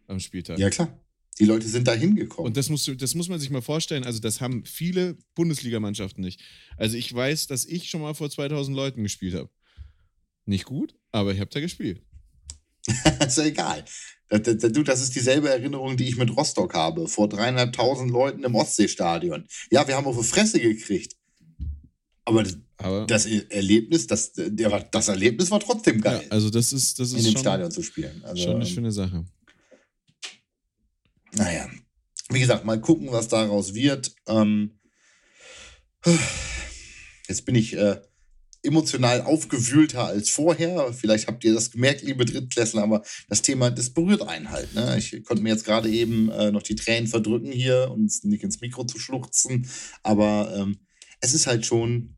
[0.07, 0.59] am Spieltag.
[0.59, 0.99] Ja, klar.
[1.37, 2.47] Die Leute sind da hingekommen.
[2.47, 4.05] Und das, musst du, das muss man sich mal vorstellen.
[4.05, 6.41] Also, das haben viele Bundesligamannschaften nicht.
[6.77, 9.49] Also, ich weiß, dass ich schon mal vor 2000 Leuten gespielt habe.
[10.45, 12.01] Nicht gut, aber ich habe da gespielt.
[13.27, 13.83] ist ja egal.
[14.29, 17.07] Du, das ist dieselbe Erinnerung, die ich mit Rostock habe.
[17.07, 19.45] Vor dreieinhalbtausend Leuten im Ostseestadion.
[19.71, 21.15] Ja, wir haben auf die Fresse gekriegt.
[22.25, 26.21] Aber das, aber das Erlebnis, das, der, das Erlebnis war trotzdem geil.
[26.23, 28.23] Ja, also das ist, das ist in dem schon, Stadion zu spielen.
[28.23, 29.25] Also, schon eine schöne Sache.
[31.33, 31.69] Naja,
[32.29, 34.15] wie gesagt, mal gucken, was daraus wird.
[34.27, 34.79] Ähm,
[37.27, 38.01] jetzt bin ich äh,
[38.63, 40.91] emotional aufgewühlter als vorher.
[40.93, 44.73] Vielleicht habt ihr das gemerkt, liebe Drittklässler, aber das Thema, das berührt einen halt.
[44.73, 44.97] Ne?
[44.97, 48.61] Ich konnte mir jetzt gerade eben äh, noch die Tränen verdrücken hier und nicht ins
[48.61, 49.69] Mikro zu schluchzen.
[50.03, 50.79] Aber ähm,
[51.21, 52.14] es ist halt schon,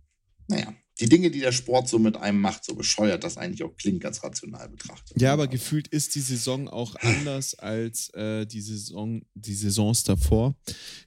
[0.48, 3.76] naja, die Dinge, die der Sport so mit einem macht, so bescheuert das eigentlich auch
[3.78, 5.22] klingt, ganz rational betrachtet.
[5.22, 10.56] Ja, aber gefühlt ist die Saison auch anders als äh, die, Saison, die Saisons davor.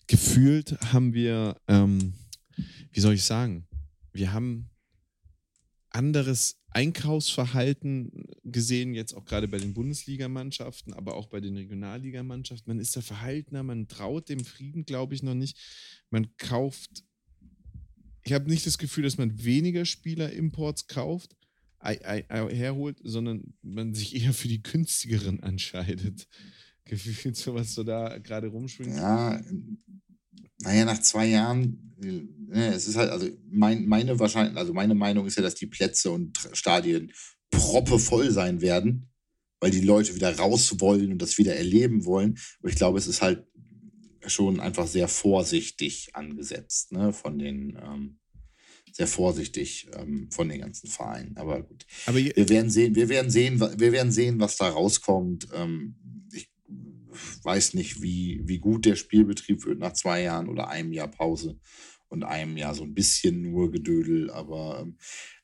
[0.07, 2.14] Gefühlt haben wir, ähm,
[2.92, 3.66] wie soll ich sagen,
[4.12, 4.70] wir haben
[5.90, 8.12] anderes Einkaufsverhalten
[8.44, 12.70] gesehen, jetzt auch gerade bei den Bundesligamannschaften, aber auch bei den Regionalligamannschaften.
[12.70, 15.59] Man ist da verhaltener, man traut dem Frieden, glaube ich, noch nicht.
[16.11, 17.03] Man kauft
[18.22, 21.37] ich habe nicht das Gefühl, dass man weniger Spieler-Imports kauft,
[21.80, 26.28] herholt, sondern man sich eher für die günstigeren entscheidet.
[26.85, 28.98] Gefühlt so, was du da gerade rumschwingst.
[28.98, 29.40] Ja,
[30.62, 31.94] naja, nach zwei Jahren,
[32.52, 35.66] äh, es ist halt, also mein, meine wahrscheinlich, also meine Meinung ist ja, dass die
[35.66, 37.12] Plätze und Stadien
[37.50, 39.09] proppe voll sein werden,
[39.61, 42.38] weil die Leute wieder raus wollen und das wieder erleben wollen.
[42.59, 43.46] Aber ich glaube, es ist halt
[44.26, 48.18] schon einfach sehr vorsichtig angesetzt, ne, von den, ähm,
[48.92, 51.37] sehr vorsichtig ähm, von den ganzen Vereinen.
[51.37, 51.87] Aber gut.
[52.06, 55.48] Aber wir werden sehen, wir werden sehen, wir werden sehen, was da rauskommt.
[55.54, 55.96] Ähm,
[56.33, 56.50] ich
[57.42, 61.59] weiß nicht, wie, wie gut der Spielbetrieb wird nach zwei Jahren oder einem Jahr Pause
[62.09, 64.30] und einem Jahr so ein bisschen nur Gedödel.
[64.30, 64.96] Aber ähm,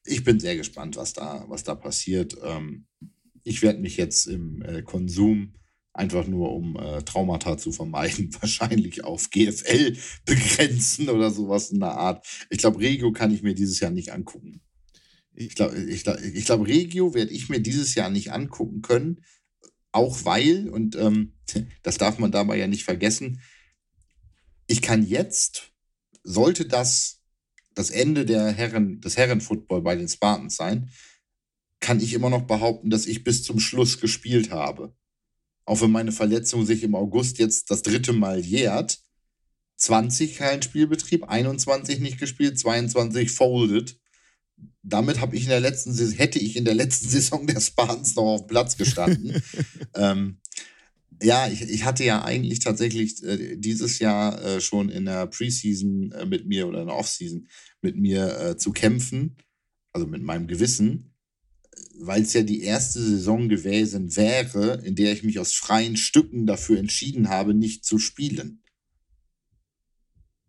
[0.04, 2.36] ich bin sehr gespannt, was da, was da passiert.
[2.42, 2.86] Ähm,
[3.44, 5.54] ich werde mich jetzt im äh, Konsum
[5.96, 11.92] einfach nur um äh, Traumata zu vermeiden, wahrscheinlich auf GFL begrenzen oder sowas in der
[11.92, 12.26] Art.
[12.50, 14.60] Ich glaube, Regio kann ich mir dieses Jahr nicht angucken.
[15.34, 19.24] Ich glaube, ich glaub, ich glaub, Regio werde ich mir dieses Jahr nicht angucken können,
[19.92, 21.34] auch weil, und ähm,
[21.82, 23.40] das darf man dabei ja nicht vergessen,
[24.66, 25.72] ich kann jetzt,
[26.22, 27.22] sollte das
[27.74, 30.90] das Ende der Herren, des Herrenfootball bei den Spartans sein,
[31.78, 34.96] kann ich immer noch behaupten, dass ich bis zum Schluss gespielt habe
[35.66, 39.00] auch wenn meine Verletzung sich im August jetzt das dritte Mal jährt,
[39.76, 43.98] 20 kein Spielbetrieb, 21 nicht gespielt, 22 folded.
[44.82, 48.24] damit habe ich in der letzten hätte ich in der letzten Saison der Spartans noch
[48.24, 49.42] auf Platz gestanden.
[49.94, 50.38] ähm,
[51.22, 56.12] ja, ich, ich hatte ja eigentlich tatsächlich äh, dieses Jahr äh, schon in der Preseason
[56.12, 57.48] äh, mit mir oder in der Offseason
[57.80, 59.36] mit mir äh, zu kämpfen,
[59.92, 61.15] also mit meinem Gewissen,
[62.00, 66.46] weil es ja die erste Saison gewesen wäre, in der ich mich aus freien Stücken
[66.46, 68.62] dafür entschieden habe, nicht zu spielen.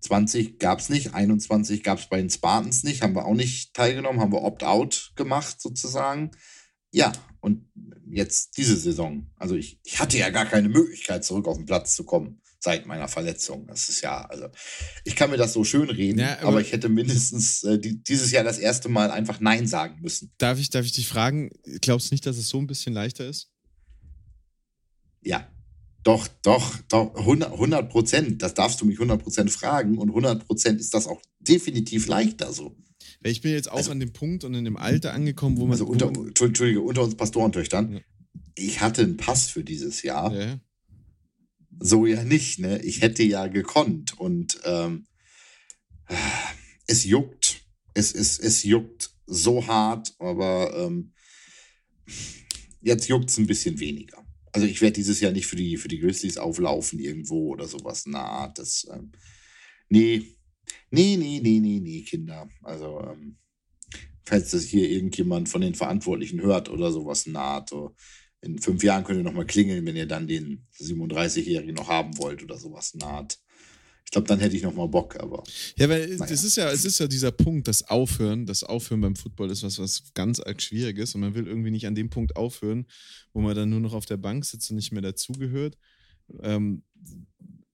[0.02, 3.74] 20 gab es nicht, 21 gab es bei den Spartans nicht, haben wir auch nicht
[3.74, 6.32] teilgenommen, haben wir Opt-out gemacht sozusagen.
[6.92, 7.70] Ja, und
[8.10, 9.30] jetzt diese Saison.
[9.36, 12.86] Also ich, ich hatte ja gar keine Möglichkeit, zurück auf den Platz zu kommen seit
[12.86, 13.68] meiner Verletzung.
[13.68, 14.48] Das ist ja, also
[15.04, 18.04] ich kann mir das so schön reden, ja, aber, aber, ich hätte mindestens äh, die,
[18.04, 20.32] dieses Jahr das erste Mal einfach Nein sagen müssen.
[20.38, 23.28] Darf ich, darf ich dich fragen, glaubst du nicht, dass es so ein bisschen leichter
[23.28, 23.52] ist?
[25.22, 25.48] Ja,
[26.04, 28.42] doch, doch, doch, 100 Prozent.
[28.42, 32.54] Das darfst du mich 100 Prozent fragen und 100 Prozent ist das auch definitiv leichter
[32.54, 32.76] so.
[33.24, 35.72] Ich bin jetzt auch also, an dem Punkt und in dem Alter angekommen, wo man.
[35.72, 37.94] Also, unter, Entschuldige, unter uns Pastorentöchtern.
[37.94, 38.00] Ja.
[38.56, 40.34] Ich hatte einen Pass für dieses Jahr.
[40.34, 40.60] Ja.
[41.80, 42.82] So ja nicht, ne?
[42.82, 45.08] Ich hätte ja gekonnt und ähm,
[46.88, 47.62] es juckt.
[47.94, 51.14] Es, es, es juckt so hart, aber ähm,
[52.82, 54.26] jetzt juckt es ein bisschen weniger.
[54.52, 58.06] Also ich werde dieses Jahr nicht für die, für die Grizzlies auflaufen irgendwo oder sowas.
[58.06, 59.12] Na, das, ähm,
[59.90, 60.24] nee,
[60.90, 62.48] nee, nee, nee, nee, nee, Kinder.
[62.64, 63.38] Also, ähm,
[64.24, 67.96] falls das hier irgendjemand von den Verantwortlichen hört oder sowas naht, so
[68.42, 72.44] in fünf Jahren könnt ihr nochmal klingeln, wenn ihr dann den 37-Jährigen noch haben wollt
[72.44, 73.40] oder sowas naht.
[74.06, 75.44] Ich glaube, dann hätte ich noch mal Bock, aber.
[75.76, 76.32] Ja, weil naja.
[76.32, 79.64] es ist ja, es ist ja dieser Punkt, das Aufhören, das Aufhören beim Football ist
[79.64, 82.86] was, was ganz arg schwierig ist und man will irgendwie nicht an dem Punkt aufhören,
[83.34, 85.78] wo man dann nur noch auf der Bank sitzt und nicht mehr dazugehört.
[86.42, 86.84] Ähm,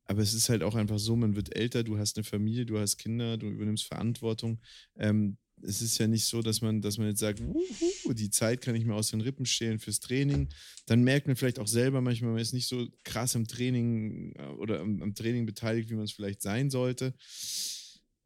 [0.05, 2.79] aber es ist halt auch einfach so, man wird älter, du hast eine Familie, du
[2.79, 4.59] hast Kinder, du übernimmst Verantwortung.
[4.97, 8.61] Ähm, es ist ja nicht so, dass man, dass man jetzt sagt, Wuhu, die Zeit
[8.61, 10.49] kann ich mir aus den Rippen stehlen fürs Training.
[10.85, 14.45] Dann merkt man vielleicht auch selber manchmal, man ist nicht so krass im Training äh,
[14.57, 17.13] oder am, am Training beteiligt, wie man es vielleicht sein sollte.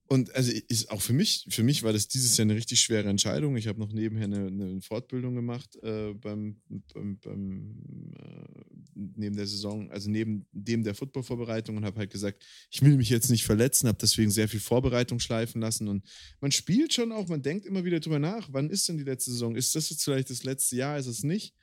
[0.10, 3.10] Und also ist auch für mich, für mich war das dieses Jahr eine richtig schwere
[3.10, 3.58] Entscheidung.
[3.58, 6.62] Ich habe noch nebenher eine, eine Fortbildung gemacht äh, beim,
[6.94, 12.42] beim, beim äh, neben der Saison, also neben dem der Footballvorbereitung und habe halt gesagt,
[12.72, 16.08] ich will mich jetzt nicht verletzen, habe deswegen sehr viel Vorbereitung schleifen lassen und
[16.40, 19.32] man spielt schon auch, man denkt immer wieder drüber nach, wann ist denn die letzte
[19.32, 19.58] Saison?
[19.58, 20.98] Ist das jetzt vielleicht das letzte Jahr?
[20.98, 21.54] Ist es nicht?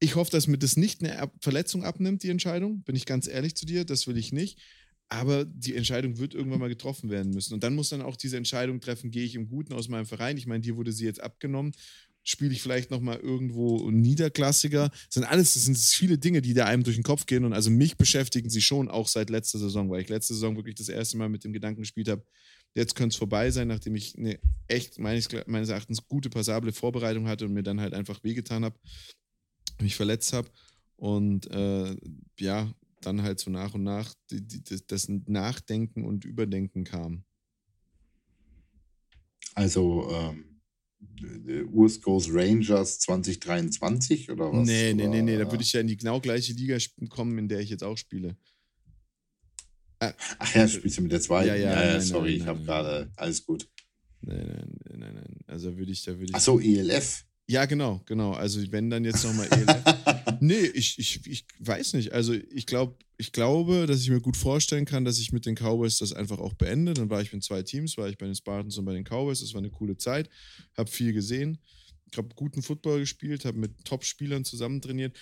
[0.00, 2.82] Ich hoffe, dass mir das nicht eine Verletzung abnimmt, die Entscheidung.
[2.82, 4.58] Bin ich ganz ehrlich zu dir, das will ich nicht.
[5.08, 7.54] Aber die Entscheidung wird irgendwann mal getroffen werden müssen.
[7.54, 10.36] Und dann muss dann auch diese Entscheidung treffen, gehe ich im Guten aus meinem Verein.
[10.36, 11.72] Ich meine, dir wurde sie jetzt abgenommen.
[12.22, 14.88] Spiele ich vielleicht nochmal irgendwo niederklassiger?
[14.88, 17.44] Das sind alles, das sind viele Dinge, die da einem durch den Kopf gehen.
[17.44, 20.74] Und also mich beschäftigen sie schon auch seit letzter Saison, weil ich letzte Saison wirklich
[20.74, 22.24] das erste Mal mit dem Gedanken gespielt habe,
[22.74, 24.38] jetzt könnte es vorbei sein, nachdem ich eine
[24.68, 28.78] echt meines, meines Erachtens gute, passable Vorbereitung hatte und mir dann halt einfach wehgetan habe,
[29.80, 30.48] mich verletzt habe.
[30.96, 31.96] Und äh,
[32.38, 32.72] ja,
[33.06, 34.14] dann halt so nach und nach
[34.86, 37.24] das Nachdenken und Überdenken kam.
[39.54, 40.54] Also ähm,
[41.72, 44.66] Urs Goes Rangers 2023 oder was?
[44.66, 46.76] Nee, nee, nee, nee, da würde ich ja in die genau gleiche Liga
[47.08, 48.36] kommen, in der ich jetzt auch spiele.
[50.00, 51.48] Ah, Ach ja, spielst du mit der zweiten?
[51.48, 53.68] Ja, ja, ja, ja sorry, nein, ich habe gerade alles gut.
[54.22, 55.38] Nein, nein, nein, nein.
[55.46, 56.34] Also würde ich, da würde ich.
[56.34, 57.24] Ach so, ELF.
[57.46, 58.32] Ja, genau, genau.
[58.32, 59.82] Also wenn dann jetzt nochmal ELF.
[60.40, 62.12] nee, ich, ich, ich weiß nicht.
[62.12, 65.54] Also ich glaube, ich glaube, dass ich mir gut vorstellen kann, dass ich mit den
[65.54, 66.94] Cowboys das einfach auch beende.
[66.94, 69.40] Dann war ich mit zwei Teams, war ich bei den Spartans und bei den Cowboys.
[69.40, 70.28] Das war eine coole Zeit.
[70.76, 71.58] Habe viel gesehen.
[72.10, 75.16] Ich habe guten Football gespielt, habe mit Top-Spielern zusammen trainiert.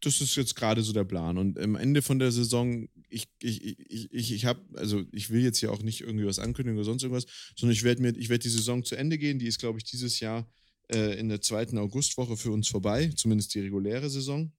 [0.00, 1.38] Das ist jetzt gerade so der Plan.
[1.38, 5.42] Und am Ende von der Saison, ich, ich, ich, ich, ich habe, also ich will
[5.42, 8.28] jetzt hier auch nicht irgendwie was ankündigen oder sonst irgendwas, sondern ich werde mir, ich
[8.28, 9.38] werde die Saison zu Ende gehen.
[9.38, 10.48] Die ist, glaube ich, dieses Jahr
[10.92, 14.52] äh, in der zweiten Augustwoche für uns vorbei, zumindest die reguläre Saison.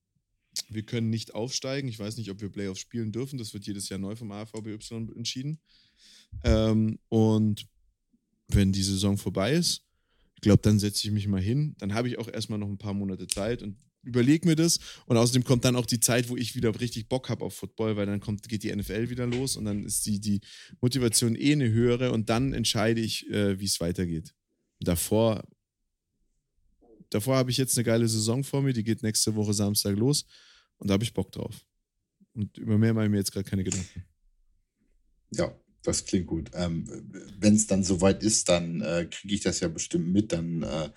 [0.69, 1.87] Wir können nicht aufsteigen.
[1.87, 3.37] Ich weiß nicht, ob wir Playoffs spielen dürfen.
[3.37, 4.77] Das wird jedes Jahr neu vom AVBY
[5.15, 5.59] entschieden.
[6.43, 7.67] Ähm, und
[8.47, 9.83] wenn die Saison vorbei ist,
[10.35, 11.75] ich glaube, dann setze ich mich mal hin.
[11.79, 14.79] Dann habe ich auch erstmal noch ein paar Monate Zeit und überlege mir das.
[15.05, 17.97] Und außerdem kommt dann auch die Zeit, wo ich wieder richtig Bock habe auf Football,
[17.97, 20.41] weil dann kommt, geht die NFL wieder los und dann ist die, die
[20.81, 24.33] Motivation eh eine höhere und dann entscheide ich, äh, wie es weitergeht.
[24.79, 25.43] Davor
[27.09, 30.25] davor habe ich jetzt eine geile Saison vor mir, die geht nächste Woche Samstag los
[30.77, 31.65] und da habe ich Bock drauf.
[32.33, 34.05] Und über mehr mache ich mir jetzt gerade keine Gedanken.
[35.31, 36.51] Ja, das klingt gut.
[36.53, 36.85] Ähm,
[37.37, 40.31] Wenn es dann soweit ist, dann äh, kriege ich das ja bestimmt mit.
[40.31, 40.89] Dann äh,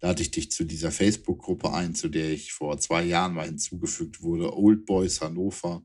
[0.00, 4.22] lade ich dich zu dieser Facebook-Gruppe ein, zu der ich vor zwei Jahren mal hinzugefügt
[4.22, 4.56] wurde.
[4.56, 5.84] Old Boys Hannover.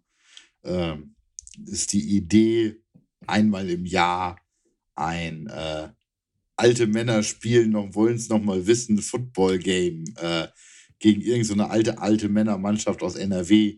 [0.64, 1.16] Ähm,
[1.66, 2.82] ist die Idee,
[3.28, 4.40] einmal im Jahr
[4.96, 5.90] ein äh,
[6.58, 10.48] alte Männer spielen noch, wollen es noch mal wissen, Football-Game äh,
[11.00, 13.78] gegen irgendeine so alte, alte Männermannschaft aus NRW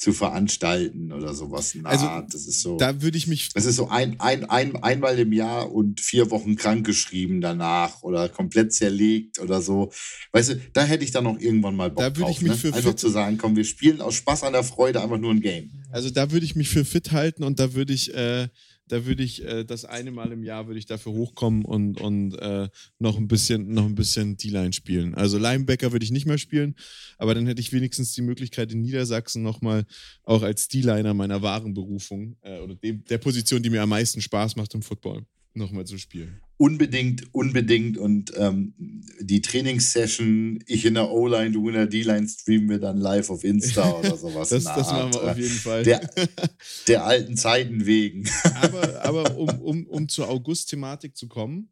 [0.00, 1.74] zu veranstalten oder sowas.
[1.74, 2.78] Na, also, das ist so.
[2.78, 3.50] Da würde ich mich.
[3.52, 8.30] Das ist so ein, ein, ein, einmal im Jahr und vier Wochen krankgeschrieben danach oder
[8.30, 9.92] komplett zerlegt oder so.
[10.32, 12.56] Weißt du, da hätte ich dann noch irgendwann mal Bock da würde ich mich ne?
[12.56, 15.42] für Einfach zu sagen, komm, wir spielen aus Spaß an der Freude einfach nur ein
[15.42, 15.70] Game.
[15.90, 18.48] Also da würde ich mich für fit halten und da würde ich äh,
[18.90, 22.34] da würde ich äh, das eine Mal im Jahr würde ich dafür hochkommen und, und
[22.34, 25.14] äh, noch ein bisschen, noch ein bisschen D-Line spielen.
[25.14, 26.74] Also Linebacker würde ich nicht mehr spielen,
[27.16, 29.84] aber dann hätte ich wenigstens die Möglichkeit in Niedersachsen nochmal
[30.24, 34.20] auch als D-Liner meiner wahren Berufung äh, oder dem, der Position, die mir am meisten
[34.20, 35.24] Spaß macht im Football,
[35.54, 36.40] nochmal zu spielen.
[36.60, 37.96] Unbedingt, unbedingt.
[37.96, 38.74] Und ähm,
[39.18, 43.44] die Trainingssession, ich in der O-Line, du in der D-Line, streamen wir dann live auf
[43.44, 44.50] Insta oder sowas.
[44.50, 45.84] das, das machen wir auf jeden Fall.
[45.84, 46.06] Der,
[46.86, 48.28] der alten Zeiten wegen.
[48.60, 51.70] aber aber um, um, um zur August-Thematik zu kommen,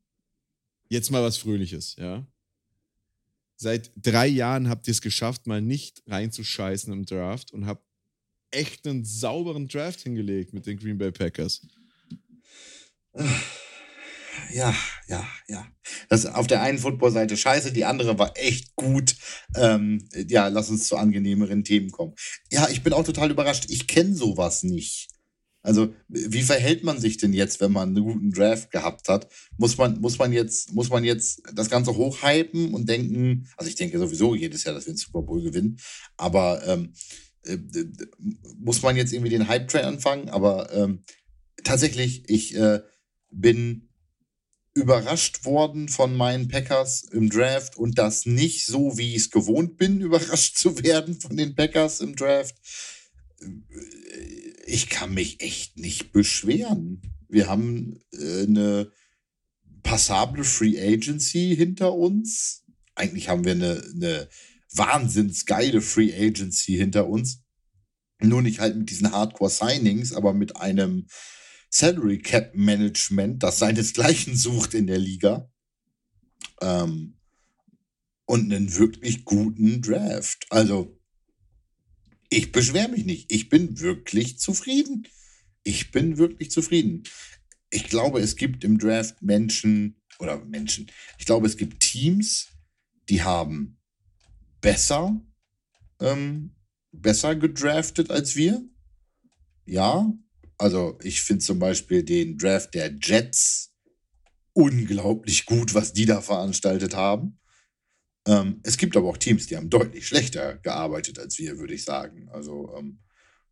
[0.88, 2.26] jetzt mal was Fröhliches, ja.
[3.56, 7.84] Seit drei Jahren habt ihr es geschafft, mal nicht reinzuscheißen im Draft und habt
[8.52, 11.66] echt einen sauberen Draft hingelegt mit den Green Bay Packers
[14.52, 14.74] ja,
[15.08, 15.66] ja, ja.
[16.08, 19.16] Das auf der einen Football-Seite scheiße, die andere war echt gut.
[19.56, 22.14] Ähm, ja, lass uns zu angenehmeren Themen kommen.
[22.50, 23.66] Ja, ich bin auch total überrascht.
[23.68, 25.08] Ich kenne sowas nicht.
[25.62, 29.28] Also, wie verhält man sich denn jetzt, wenn man einen guten Draft gehabt hat?
[29.56, 33.74] Muss man, muss man jetzt, muss man jetzt das Ganze hochhypen und denken, also ich
[33.74, 35.78] denke sowieso jedes Jahr, dass wir den Super Bowl gewinnen,
[36.16, 36.94] aber ähm,
[37.44, 37.58] äh,
[38.56, 40.28] muss man jetzt irgendwie den Hype-Train anfangen?
[40.28, 41.04] Aber ähm,
[41.64, 42.80] tatsächlich, ich äh,
[43.30, 43.87] bin
[44.78, 49.76] überrascht worden von meinen Packers im Draft und das nicht so, wie ich es gewohnt
[49.76, 52.54] bin, überrascht zu werden von den Packers im Draft.
[54.66, 57.02] Ich kann mich echt nicht beschweren.
[57.28, 58.90] Wir haben äh, eine
[59.82, 62.64] passable Free Agency hinter uns.
[62.94, 64.28] Eigentlich haben wir eine, eine
[64.72, 67.42] wahnsinns geile Free Agency hinter uns.
[68.20, 71.06] Nur nicht halt mit diesen Hardcore Signings, aber mit einem
[71.70, 75.50] Salary Cap Management, das seinesgleichen sucht in der Liga.
[76.60, 77.18] Ähm,
[78.26, 80.46] und einen wirklich guten Draft.
[80.50, 81.00] Also,
[82.28, 83.32] ich beschwere mich nicht.
[83.32, 85.08] Ich bin wirklich zufrieden.
[85.62, 87.04] Ich bin wirklich zufrieden.
[87.70, 90.90] Ich glaube, es gibt im Draft Menschen oder Menschen.
[91.18, 92.48] Ich glaube, es gibt Teams,
[93.08, 93.78] die haben
[94.60, 95.20] besser,
[96.00, 96.54] ähm,
[96.92, 98.62] besser gedraftet als wir.
[99.64, 100.12] Ja,
[100.58, 103.72] also ich finde zum Beispiel den Draft der Jets
[104.52, 107.38] unglaublich gut, was die da veranstaltet haben.
[108.26, 111.84] Ähm, es gibt aber auch Teams, die haben deutlich schlechter gearbeitet als wir, würde ich
[111.84, 112.28] sagen.
[112.30, 112.98] Also ähm,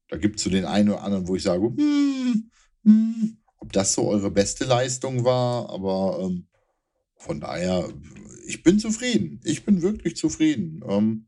[0.08, 2.50] da gibt es so den einen oder anderen, wo ich sage, hm,
[2.84, 6.48] hm, ob das so eure beste Leistung war, aber ähm,
[7.16, 7.88] von daher,
[8.46, 9.40] ich bin zufrieden.
[9.44, 10.82] Ich bin wirklich zufrieden.
[10.88, 11.26] Ähm,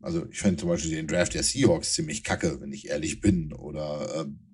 [0.00, 3.52] also ich fände zum Beispiel den Draft der Seahawks ziemlich kacke, wenn ich ehrlich bin.
[3.52, 4.49] Oder ähm,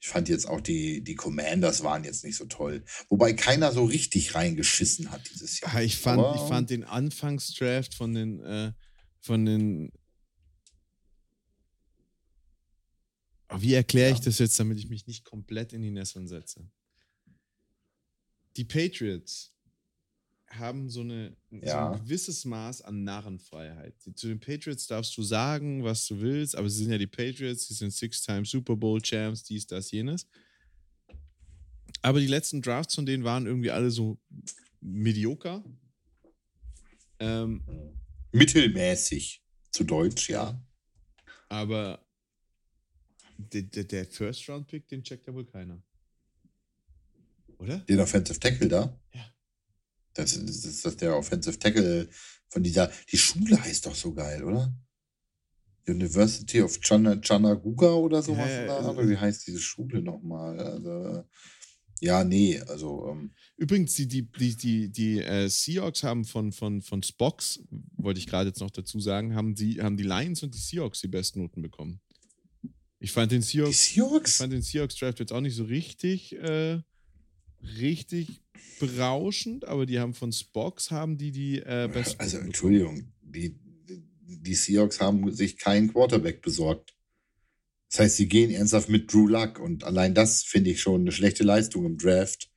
[0.00, 2.84] ich fand jetzt auch die, die Commanders waren jetzt nicht so toll.
[3.08, 5.82] Wobei keiner so richtig reingeschissen hat dieses Jahr.
[5.82, 8.72] Ich fand, ich fand den Anfangsdraft von den, äh,
[9.20, 9.92] von den.
[13.56, 14.24] Wie erkläre ich ja.
[14.26, 16.68] das jetzt, damit ich mich nicht komplett in die Nesseln setze?
[18.56, 19.52] Die Patriots
[20.50, 21.92] haben so, eine, ja.
[21.92, 23.94] so ein gewisses Maß an Narrenfreiheit.
[24.14, 27.68] Zu den Patriots darfst du sagen, was du willst, aber sie sind ja die Patriots,
[27.68, 30.26] sie sind Six-Time Super Bowl Champs, dies, das, jenes.
[32.02, 34.18] Aber die letzten Drafts von denen waren irgendwie alle so
[34.80, 35.64] medioker.
[37.18, 37.62] Ähm,
[38.32, 40.60] Mittelmäßig, zu Deutsch, ja.
[41.48, 42.06] Aber
[43.36, 45.82] der, der, der First-Round-Pick, den checkt ja wohl keiner.
[47.58, 47.78] Oder?
[47.80, 48.98] Den Offensive Tackle da?
[49.12, 49.34] Ja.
[50.18, 52.08] Das, das, das ist der Offensive Tackle
[52.48, 52.90] von dieser.
[53.10, 54.74] Die Schule heißt doch so geil, oder?
[55.86, 58.50] University of Chana, Chanaguga oder sowas.
[58.50, 60.58] Ja, ja, oder wie heißt diese Schule nochmal?
[60.58, 61.24] Also,
[62.00, 63.08] ja, nee, also.
[63.10, 67.60] Ähm, Übrigens, die, die, die, die, die äh, Seahawks haben von, von, von Spox,
[67.96, 71.00] wollte ich gerade jetzt noch dazu sagen, haben die, haben die Lions und die Seahawks
[71.00, 72.00] die besten Noten bekommen.
[73.00, 74.32] Ich fand den Seahawks, Seahawks?
[74.32, 76.80] Ich fand den Seahawks Draft jetzt auch nicht so richtig, äh,
[77.62, 78.42] richtig
[78.78, 82.20] berauschend, aber die haben von Spox haben die die äh, besten.
[82.20, 83.58] Also Entschuldigung, die,
[84.26, 86.94] die Seahawks haben sich keinen Quarterback besorgt.
[87.90, 91.12] Das heißt, sie gehen ernsthaft mit Drew Luck und allein das finde ich schon eine
[91.12, 92.50] schlechte Leistung im Draft.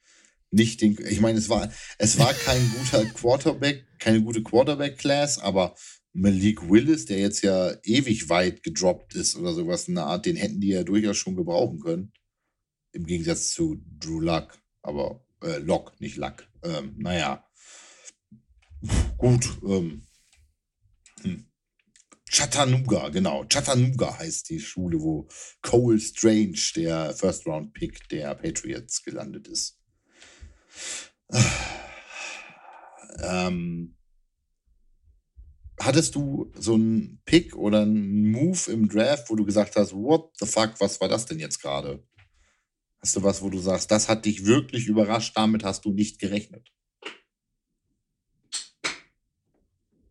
[0.52, 5.76] Nicht den, ich meine, es war, es war kein guter Quarterback, keine gute Quarterback-Class, aber
[6.14, 10.36] Malik Willis, der jetzt ja ewig weit gedroppt ist oder sowas in der Art, den
[10.36, 12.12] hätten die ja durchaus schon gebrauchen können.
[12.92, 14.61] Im Gegensatz zu Drew Luck.
[14.82, 16.48] Aber äh, Lock, nicht Lack.
[16.64, 17.46] ähm, naja.
[19.18, 19.46] Gut.
[19.64, 20.08] Ähm,
[21.22, 21.48] hm.
[22.30, 23.46] Chattanooga, genau.
[23.46, 25.28] Chattanooga heißt die Schule, wo
[25.62, 29.78] Cole Strange, der First-Round-Pick der Patriots, gelandet ist.
[33.22, 33.98] Ähm,
[35.80, 40.32] hattest du so einen Pick oder einen Move im Draft, wo du gesagt hast, what
[40.40, 42.04] the fuck, was war das denn jetzt gerade?
[43.02, 46.20] Hast du was, wo du sagst, das hat dich wirklich überrascht, damit hast du nicht
[46.20, 46.72] gerechnet?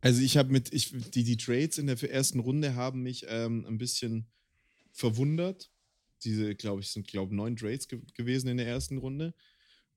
[0.00, 3.64] Also ich habe mit, ich, die, die Trades in der ersten Runde haben mich ähm,
[3.68, 4.26] ein bisschen
[4.92, 5.70] verwundert.
[6.24, 9.34] Diese, glaube ich, sind, glaube neun Trades ge gewesen in der ersten Runde.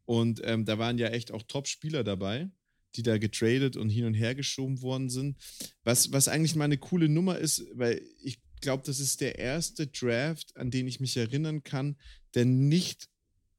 [0.06, 2.52] Und ähm, da waren ja echt auch Top-Spieler dabei
[2.96, 5.38] die da getradet und hin und her geschoben worden sind.
[5.84, 9.88] Was, was eigentlich mal eine coole Nummer ist, weil ich glaube, das ist der erste
[9.88, 11.98] Draft, an den ich mich erinnern kann,
[12.36, 13.10] der nicht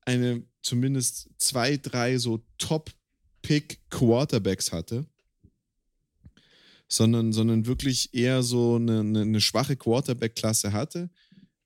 [0.02, 5.06] eine, zumindest zwei, drei so Top-Pick-Quarterbacks hatte,
[6.88, 11.10] sondern, sondern wirklich eher so eine, eine, eine schwache Quarterback-Klasse hatte.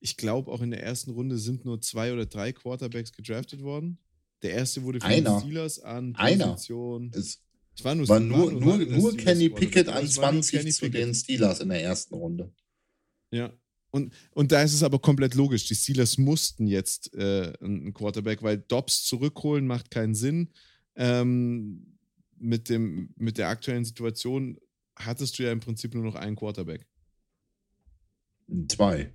[0.01, 3.99] Ich glaube, auch in der ersten Runde sind nur zwei oder drei Quarterbacks gedraftet worden.
[4.43, 7.11] Der erste wurde von den Steelers an Position.
[7.13, 7.17] Einer.
[7.17, 7.41] Es,
[7.77, 11.03] es war nur, war nur, nur, nur, nur Kenny Pickett an 20 Kenny zu Pickett.
[11.03, 12.53] den Steelers in der ersten Runde.
[13.31, 13.53] Ja.
[13.91, 15.67] Und, und da ist es aber komplett logisch.
[15.67, 20.51] Die Steelers mussten jetzt äh, einen Quarterback, weil Dobbs zurückholen macht keinen Sinn.
[20.97, 21.97] Ähm,
[22.39, 24.59] mit, dem, mit der aktuellen Situation
[24.97, 26.87] hattest du ja im Prinzip nur noch einen Quarterback.
[28.69, 29.13] Zwei.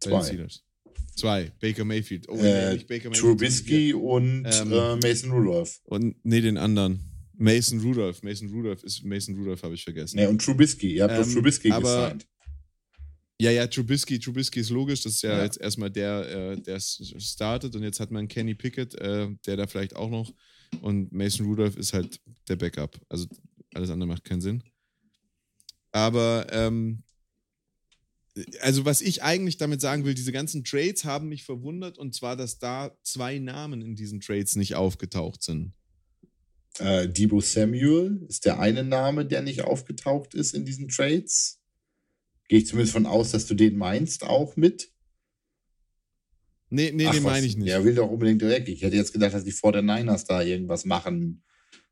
[0.00, 0.46] Zwei.
[1.14, 1.52] Zwei.
[1.60, 2.28] Baker Mayfield.
[2.28, 3.14] Oh, äh, nee, Baker Mayfield.
[3.14, 5.80] Trubisky und ähm, äh, Mason Rudolph.
[5.84, 7.00] Und nee, den anderen.
[7.34, 8.22] Mason Rudolph.
[8.22, 10.18] Mason Rudolph ist Mason Rudolph, habe ich vergessen.
[10.18, 10.94] Ja, und Trubisky.
[10.94, 12.26] Ihr habt ähm, doch Trubisky aber, gesigned.
[13.38, 15.02] Ja, ja, Trubisky, Trubisky ist logisch.
[15.02, 15.44] Das ist ja, ja.
[15.44, 19.66] jetzt erstmal der, äh, der startet und jetzt hat man Kenny Pickett, äh, der da
[19.66, 20.32] vielleicht auch noch.
[20.80, 22.98] Und Mason Rudolph ist halt der Backup.
[23.08, 23.26] Also
[23.74, 24.62] alles andere macht keinen Sinn.
[25.92, 27.02] Aber ähm,
[28.60, 32.36] also was ich eigentlich damit sagen will, diese ganzen Trades haben mich verwundert und zwar,
[32.36, 35.72] dass da zwei Namen in diesen Trades nicht aufgetaucht sind.
[36.78, 41.58] Äh, Debo Samuel ist der eine Name, der nicht aufgetaucht ist in diesen Trades.
[42.48, 44.92] Gehe ich zumindest von aus, dass du den meinst auch mit.
[46.68, 47.68] Nee, nee, Ach, den meine ich nicht.
[47.68, 48.68] Der will doch unbedingt weg.
[48.68, 51.42] Ich hätte jetzt gedacht, dass die vor der Niners da irgendwas machen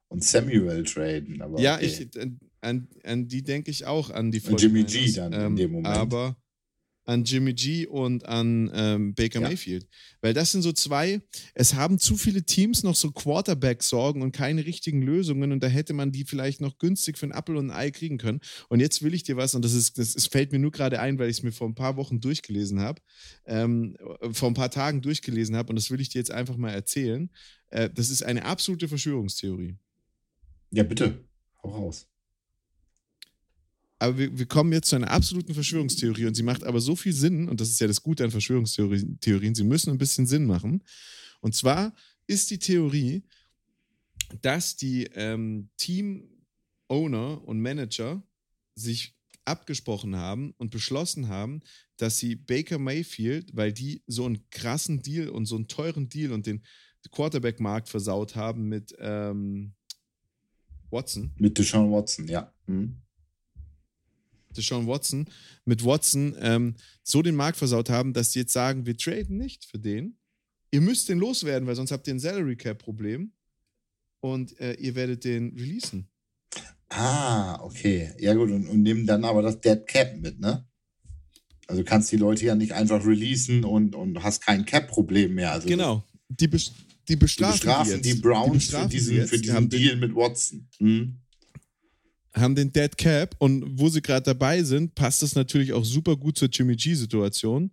[0.09, 1.40] und Samuel traden.
[1.42, 1.86] Aber ja, okay.
[1.86, 2.20] ich,
[2.61, 5.72] an, an die denke ich auch, an die An Jimmy G dann ähm, in dem
[5.72, 5.94] Moment.
[5.94, 6.36] Aber
[7.05, 9.48] an Jimmy G und an ähm, Baker ja.
[9.48, 9.86] Mayfield.
[10.20, 11.20] Weil das sind so zwei,
[11.55, 15.92] es haben zu viele Teams noch so Quarterback-Sorgen und keine richtigen Lösungen und da hätte
[15.92, 18.40] man die vielleicht noch günstig für ein Apfel und ein Ei kriegen können.
[18.68, 21.00] Und jetzt will ich dir was, und das ist, das, das fällt mir nur gerade
[21.00, 23.00] ein, weil ich es mir vor ein paar Wochen durchgelesen habe,
[23.46, 23.96] ähm,
[24.32, 27.30] vor ein paar Tagen durchgelesen habe und das will ich dir jetzt einfach mal erzählen.
[27.68, 29.76] Äh, das ist eine absolute Verschwörungstheorie.
[30.70, 31.24] Ja, bitte.
[31.62, 32.07] Hau raus.
[34.05, 37.14] Aber wir, wir, kommen jetzt zu einer absoluten Verschwörungstheorie und sie macht aber so viel
[37.14, 40.84] Sinn, und das ist ja das Gute an Verschwörungstheorien, sie müssen ein bisschen Sinn machen.
[41.40, 41.94] Und zwar
[42.26, 43.22] ist die Theorie,
[44.42, 48.22] dass die ähm, Team-Owner und Manager
[48.74, 51.62] sich abgesprochen haben und beschlossen haben,
[51.96, 56.32] dass sie Baker Mayfield, weil die so einen krassen Deal und so einen teuren Deal
[56.32, 56.62] und den
[57.11, 59.72] Quarterback-Markt versaut haben mit ähm,
[60.90, 61.32] Watson.
[61.36, 62.52] Mit Deshaun Watson, ja.
[62.66, 63.00] Mhm.
[64.57, 65.26] Deshaun Watson,
[65.64, 69.64] mit Watson ähm, so den Markt versaut haben, dass sie jetzt sagen, wir traden nicht
[69.64, 70.16] für den.
[70.70, 73.32] Ihr müsst den loswerden, weil sonst habt ihr ein Salary Cap Problem
[74.20, 76.09] und äh, ihr werdet den releasen.
[76.88, 78.12] Ah, okay.
[78.18, 80.66] Ja gut, und, und nehmen dann aber das Dead Cap mit, ne?
[81.66, 85.52] Also du kannst die Leute ja nicht einfach releasen und, und hast kein Cap-Problem mehr.
[85.52, 86.05] Also genau.
[86.28, 89.96] Die, die bestrafen, die, bestrafen die, die Browns die bestrafen für diesen, für diesen Deal
[89.96, 90.68] mit Watson.
[90.78, 91.20] Hm?
[92.35, 96.16] Haben den Dead Cap und wo sie gerade dabei sind, passt das natürlich auch super
[96.16, 97.70] gut zur Jimmy G-Situation.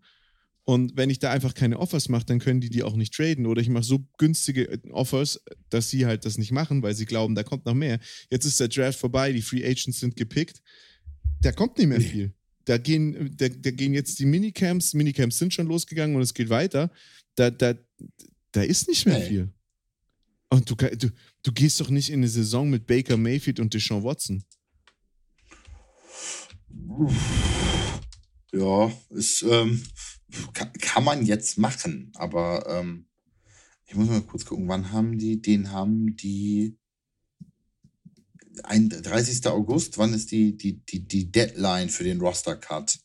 [0.63, 3.47] Und wenn ich da einfach keine Offers mache, dann können die die auch nicht traden.
[3.47, 7.33] Oder ich mache so günstige Offers, dass sie halt das nicht machen, weil sie glauben,
[7.33, 7.99] da kommt noch mehr.
[8.29, 10.61] Jetzt ist der Draft vorbei, die Free Agents sind gepickt.
[11.41, 12.05] Da kommt nicht mehr nee.
[12.05, 12.33] viel.
[12.65, 16.49] Da gehen, da, da, gehen jetzt die Minicamps, Minicamps sind schon losgegangen und es geht
[16.49, 16.91] weiter.
[17.33, 17.73] Da, da,
[18.51, 19.25] da ist nicht mehr nee.
[19.25, 19.49] viel.
[20.49, 21.09] Und du, du,
[21.43, 24.43] du gehst doch nicht in eine Saison mit Baker Mayfield und Deshaun Watson.
[28.53, 29.83] Ja, ist, ähm,
[30.53, 33.07] kann, kann, man jetzt machen, aber ähm,
[33.85, 36.77] ich muss mal kurz gucken, wann haben die, den haben die
[38.63, 39.45] ein, 30.
[39.47, 42.99] August, wann ist die, die, die, die Deadline für den Roster-Cut?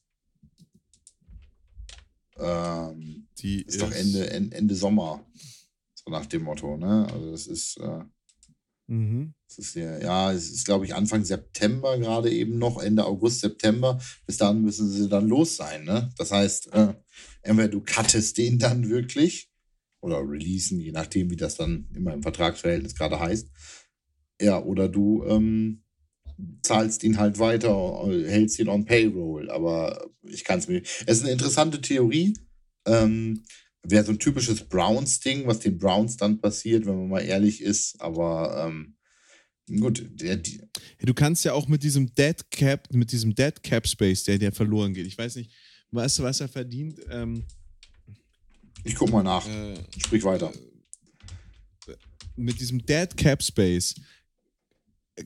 [2.38, 5.24] Ähm, die ist, ist, doch Ende, Ende Sommer.
[5.94, 7.08] So nach dem Motto, ne?
[7.12, 7.78] Also das ist.
[7.78, 8.04] Äh,
[8.88, 9.34] Mhm.
[9.48, 13.40] Das ist ja, ja, es ist, glaube ich, Anfang September gerade eben noch, Ende August,
[13.40, 14.00] September.
[14.26, 15.84] Bis dahin müssen sie dann los sein.
[15.84, 16.10] Ne?
[16.18, 16.94] Das heißt, äh,
[17.42, 19.50] entweder du cuttest den dann wirklich
[20.00, 23.48] oder releasen, je nachdem, wie das dann immer im Vertragsverhältnis gerade heißt.
[24.40, 25.82] Ja, oder du ähm,
[26.62, 29.50] zahlst ihn halt weiter, hältst ihn on Payroll.
[29.50, 30.82] Aber ich kann es mir.
[31.06, 32.34] Es ist eine interessante Theorie.
[32.86, 33.42] Ähm,
[33.88, 38.00] Wäre so ein typisches Browns-Ding, was den Browns dann passiert, wenn man mal ehrlich ist.
[38.00, 38.96] Aber ähm,
[39.80, 44.24] gut, der, du kannst ja auch mit diesem Dead Cap, mit diesem Dead Cap Space,
[44.24, 45.06] der, der verloren geht.
[45.06, 45.52] Ich weiß nicht,
[45.90, 47.00] weißt du, was er verdient?
[47.10, 47.44] Ähm,
[48.84, 49.46] ich guck mal nach.
[49.48, 50.52] äh, Sprich weiter.
[52.36, 53.94] mit diesem Dead Cap Space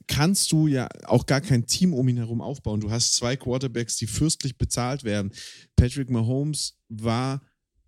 [0.06, 2.80] kannst du ja auch gar kein Team um ihn herum aufbauen.
[2.80, 5.32] Du hast zwei Quarterbacks, die fürstlich bezahlt werden.
[5.76, 7.42] Patrick Mahomes war,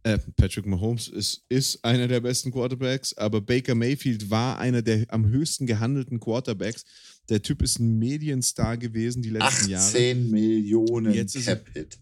[0.05, 5.05] äh, Patrick Mahomes ist, ist einer der besten Quarterbacks, aber Baker Mayfield war einer der
[5.09, 6.85] am höchsten gehandelten Quarterbacks.
[7.29, 9.85] Der Typ ist ein Medienstar gewesen die letzten Jahre.
[9.85, 11.99] 18 Millionen Jetzt ist er- Cap-Hit.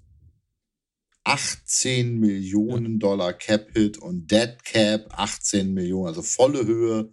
[1.24, 7.12] 18 Millionen Dollar Cap-Hit und Dead Cap 18 Millionen, also volle Höhe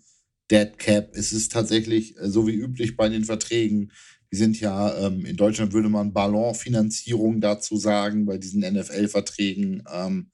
[0.49, 1.11] Dead Cap.
[1.13, 3.91] Es ist tatsächlich äh, so wie üblich bei den Verträgen.
[4.31, 9.83] Die sind ja, ähm, in Deutschland würde man Ballonfinanzierung dazu sagen, bei diesen NFL-Verträgen.
[9.93, 10.31] Ähm,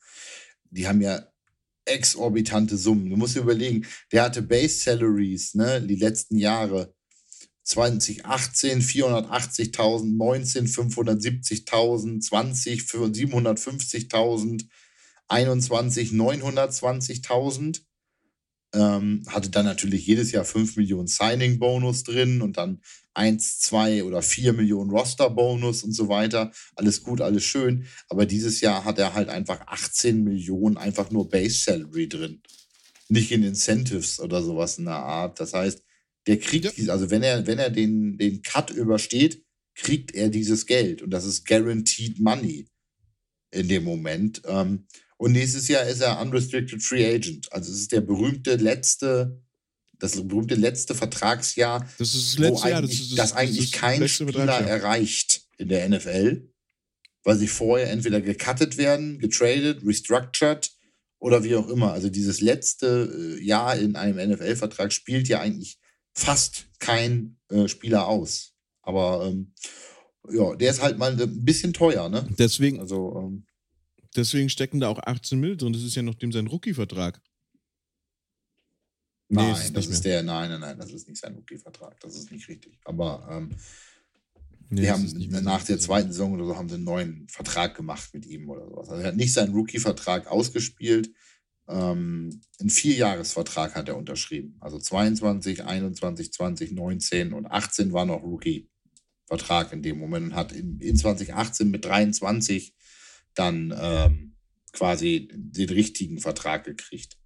[0.73, 1.25] die haben ja
[1.85, 3.09] exorbitante Summen.
[3.09, 6.93] Du musst dir überlegen, der hatte Base Salaries, ne, die letzten Jahre
[7.63, 14.65] 2018 480.000, 19 570.000, 20 für 750.000,
[15.27, 17.81] 21 920.000.
[18.73, 22.81] Ähm, hatte dann natürlich jedes Jahr 5 Millionen Signing-Bonus drin und dann
[23.13, 26.51] 1, 2 oder 4 Millionen Roster-Bonus und so weiter.
[26.75, 27.85] Alles gut, alles schön.
[28.09, 32.41] Aber dieses Jahr hat er halt einfach 18 Millionen einfach nur Base-Salary drin.
[33.09, 35.39] Nicht in Incentives oder sowas in der Art.
[35.39, 35.83] Das heißt,
[36.25, 36.71] der kriegt, Ja.
[36.71, 39.43] dies- also wenn er, wenn er den, den Cut übersteht,
[39.75, 41.01] kriegt er dieses Geld.
[41.03, 42.67] Und das ist guaranteed money
[43.51, 44.41] in dem Moment.
[44.47, 44.87] Ähm,
[45.23, 47.47] und nächstes Jahr ist er unrestricted free agent.
[47.53, 49.41] Also es ist der berühmte letzte,
[49.97, 52.79] das berühmte letzte Vertragsjahr, Das ist das wo letzte Jahr.
[52.79, 56.51] eigentlich, Das, ist, das eigentlich ist das kein Spieler erreicht in der NFL,
[57.23, 60.69] weil sie vorher entweder gecuttet werden, getradet, restructured
[61.19, 61.93] oder wie auch immer.
[61.93, 65.79] Also dieses letzte äh, Jahr in einem NFL-Vertrag spielt ja eigentlich
[66.13, 68.55] fast kein äh, Spieler aus.
[68.81, 69.53] Aber ähm,
[70.29, 72.27] ja, der ist halt mal ein bisschen teuer, ne?
[72.37, 73.45] Deswegen, Also ähm,
[74.15, 75.73] deswegen stecken da auch 18 Mil drin.
[75.73, 77.21] Das ist ja noch dem sein Rookie-Vertrag.
[79.29, 81.99] Nee, nein, ist es das ist der, nein, nein, nein, das ist nicht sein Rookie-Vertrag.
[82.01, 82.79] Das ist nicht richtig.
[82.83, 83.55] Aber ähm,
[84.73, 88.09] Nee, haben ist nach der zweiten Saison oder so haben sie einen neuen Vertrag gemacht
[88.13, 88.89] mit ihm oder sowas.
[88.89, 91.11] Also er hat nicht seinen Rookie-Vertrag ausgespielt.
[91.67, 94.57] Ähm, einen Vierjahresvertrag hat er unterschrieben.
[94.59, 100.51] Also 22, 21, 20, 19 und 18 war noch Rookie-Vertrag in dem Moment und hat
[100.51, 102.73] in, in 2018 mit 23
[103.35, 104.35] dann ähm,
[104.71, 107.17] quasi den richtigen Vertrag gekriegt.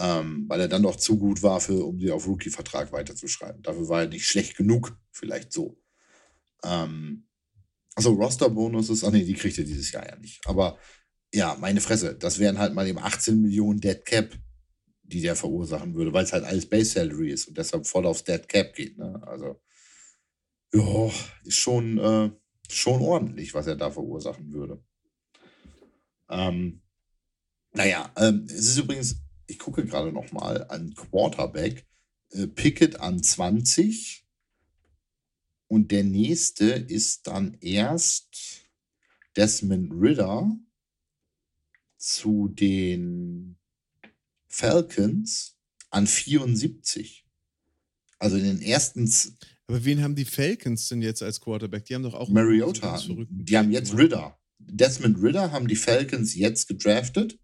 [0.00, 3.62] Ähm, weil er dann doch zu gut war, für, um sie auf Rookie-Vertrag weiterzuschreiben.
[3.62, 5.78] Dafür war er nicht schlecht genug, vielleicht so.
[6.64, 7.28] Ähm,
[7.94, 10.44] also Roster-Bonuses, ach nee, die kriegt er dieses Jahr ja nicht.
[10.46, 10.78] Aber
[11.32, 14.36] ja, meine Fresse, das wären halt mal eben 18 Millionen Dead Cap,
[15.02, 18.24] die der verursachen würde, weil es halt alles Base Salary ist und deshalb voll aufs
[18.24, 18.98] Dead Cap geht.
[18.98, 19.20] Ne?
[19.26, 19.60] Also,
[20.72, 21.10] ja,
[21.44, 22.30] ist schon, äh,
[22.68, 24.82] schon ordentlich, was er da verursachen würde.
[26.34, 26.82] Ähm,
[27.72, 29.16] naja, ähm, es ist übrigens,
[29.46, 31.86] ich gucke gerade noch mal an Quarterback,
[32.30, 34.26] äh, Pickett an 20
[35.68, 38.66] und der nächste ist dann erst
[39.36, 40.56] Desmond Ritter
[41.96, 43.56] zu den
[44.46, 45.56] Falcons
[45.90, 47.24] an 74.
[48.18, 49.34] Also in den ersten Z-
[49.66, 51.84] Aber wen haben die Falcons denn jetzt als Quarterback?
[51.86, 52.98] Die haben doch auch Mariota.
[53.30, 53.96] Die haben jetzt.
[53.96, 54.38] Ritter.
[54.68, 57.38] Desmond Ritter haben die Falcons jetzt gedraftet.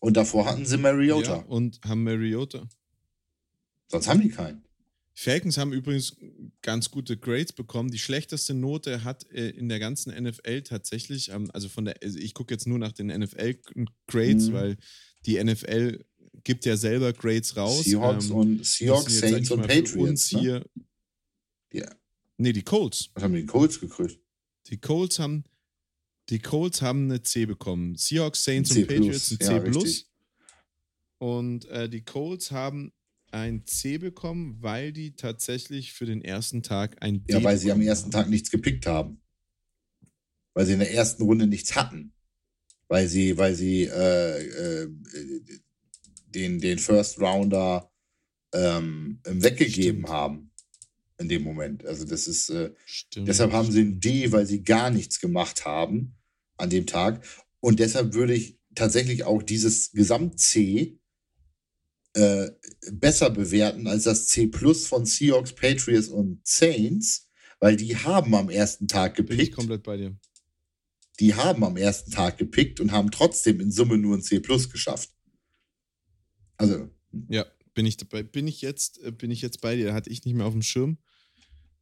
[0.00, 1.36] Und davor hatten sie Mariota.
[1.36, 2.68] Ja, und haben Mariota.
[3.88, 4.64] Sonst haben die keinen.
[5.14, 6.16] Falcons haben übrigens
[6.62, 7.90] ganz gute Grades bekommen.
[7.90, 12.18] Die schlechteste Note hat äh, in der ganzen NFL tatsächlich, ähm, also von der, also
[12.18, 14.52] ich gucke jetzt nur nach den NFL-Grades, Mhm.
[14.54, 14.76] weil
[15.26, 16.02] die NFL
[16.44, 17.84] gibt ja selber Grades raus.
[17.84, 20.32] Seahawks Ähm, und Seahawks, Saints und Patriots.
[20.32, 20.40] Ne?
[20.40, 20.66] hier,
[21.72, 21.94] Ja.
[22.38, 23.10] Nee, die Colts.
[23.14, 24.18] Was haben die Colts gekriegt?
[24.68, 25.44] Die Colts haben,
[26.32, 27.94] die Colts haben eine C bekommen.
[27.94, 29.44] Seahawks, Saints C+, und Patriots ein C+.
[29.44, 30.06] ja, richtig.
[31.18, 32.90] und äh, die Colts haben
[33.30, 37.70] ein C bekommen, weil die tatsächlich für den ersten Tag ein D Ja, weil sie
[37.70, 38.10] am ersten.
[38.10, 39.20] Tag nichts gepickt haben.
[40.54, 42.14] Weil sie in der ersten Runde nichts hatten.
[42.88, 44.88] Weil sie, weil sie äh, äh,
[46.28, 47.92] den, den First Rounder
[48.54, 50.08] ähm, weggegeben Stimmt.
[50.08, 50.50] haben
[51.18, 51.84] in dem Moment.
[51.84, 52.72] Also das ist, äh,
[53.16, 56.16] deshalb haben sie ein D, weil sie gar nichts gemacht haben
[56.62, 57.24] an dem Tag.
[57.60, 60.98] Und deshalb würde ich tatsächlich auch dieses Gesamt-C
[62.14, 62.50] äh,
[62.90, 68.48] besser bewerten als das C Plus von Seahawks, Patriots und Saints, weil die haben am
[68.48, 69.38] ersten Tag gepickt.
[69.38, 70.16] Bin ich komplett bei dir.
[71.20, 74.70] Die haben am ersten Tag gepickt und haben trotzdem in Summe nur ein C Plus
[74.70, 75.10] geschafft.
[76.56, 76.90] Also.
[77.28, 78.22] Ja, bin ich dabei.
[78.22, 79.94] Bin ich jetzt, äh, bin ich jetzt bei dir?
[79.94, 80.98] Hatte ich nicht mehr auf dem Schirm.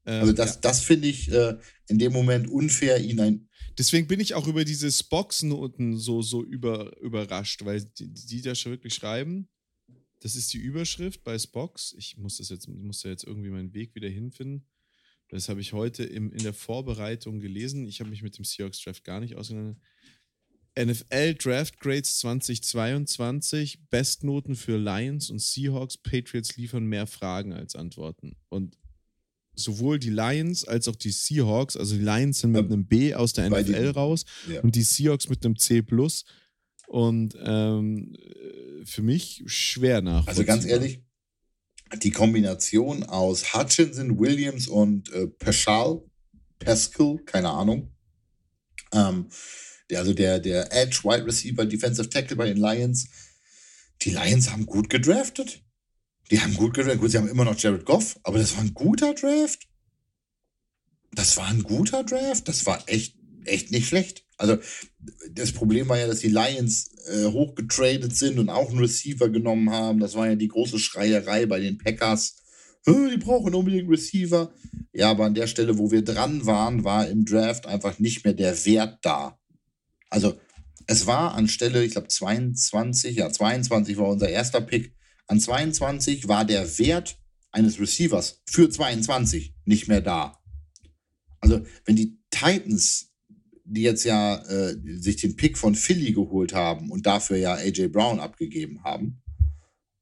[0.07, 0.61] Ähm, also das, ja.
[0.63, 1.57] das finde ich äh,
[1.89, 3.49] in dem Moment unfair, ihn ein.
[3.79, 8.55] Deswegen bin ich auch über diese Spox-Noten so, so über, überrascht, weil die, die da
[8.55, 9.49] schon wirklich schreiben.
[10.21, 11.95] Das ist die Überschrift bei Spox.
[11.97, 14.67] Ich muss das jetzt, muss da jetzt irgendwie meinen Weg wieder hinfinden.
[15.29, 17.87] Das habe ich heute im, in der Vorbereitung gelesen.
[17.87, 19.87] Ich habe mich mit dem Seahawks Draft gar nicht auseinandergesetzt.
[20.79, 28.37] NFL Draft Grades 2022, Bestnoten für Lions und Seahawks, Patriots liefern mehr Fragen als Antworten.
[28.49, 28.79] Und
[29.61, 33.33] sowohl die Lions als auch die Seahawks, also die Lions sind mit einem B aus
[33.33, 34.61] der NFL den, raus ja.
[34.61, 35.85] und die Seahawks mit einem C.
[36.89, 38.17] Und ähm,
[38.85, 40.27] für mich schwer nach.
[40.27, 41.01] Also ganz ehrlich,
[42.03, 46.03] die Kombination aus Hutchinson, Williams und äh, Paschal,
[46.59, 47.93] Pascal, keine Ahnung.
[48.93, 49.29] Ähm,
[49.89, 53.09] der, also der, der Edge, Wide Receiver, Defensive Tackle bei den Lions.
[54.03, 55.63] Die Lions haben gut gedraftet.
[56.31, 57.01] Die haben gut gedraftet.
[57.01, 59.67] Gut, sie haben immer noch Jared Goff, aber das war ein guter Draft.
[61.13, 62.47] Das war ein guter Draft.
[62.47, 64.25] Das war echt, echt nicht schlecht.
[64.37, 64.59] Also,
[65.33, 69.71] das Problem war ja, dass die Lions äh, hochgetradet sind und auch einen Receiver genommen
[69.71, 69.99] haben.
[69.99, 72.37] Das war ja die große Schreierei bei den Packers.
[72.87, 74.53] Die brauchen unbedingt Receiver.
[74.93, 78.33] Ja, aber an der Stelle, wo wir dran waren, war im Draft einfach nicht mehr
[78.33, 79.39] der Wert da.
[80.09, 80.41] Also,
[80.87, 84.95] es war anstelle, ich glaube, 22, ja, 22 war unser erster Pick.
[85.31, 87.17] An 22 war der Wert
[87.53, 90.43] eines Receivers für 22 nicht mehr da.
[91.39, 93.13] Also, wenn die Titans,
[93.65, 97.91] die jetzt ja äh, sich den Pick von Philly geholt haben und dafür ja AJ
[97.91, 99.23] Brown abgegeben haben,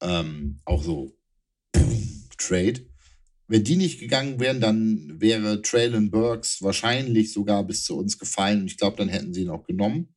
[0.01, 1.15] ähm, auch so
[2.39, 2.87] Trade,
[3.47, 8.61] wenn die nicht gegangen wären, dann wäre Traylon Burks wahrscheinlich sogar bis zu uns gefallen
[8.61, 10.15] und ich glaube, dann hätten sie ihn auch genommen.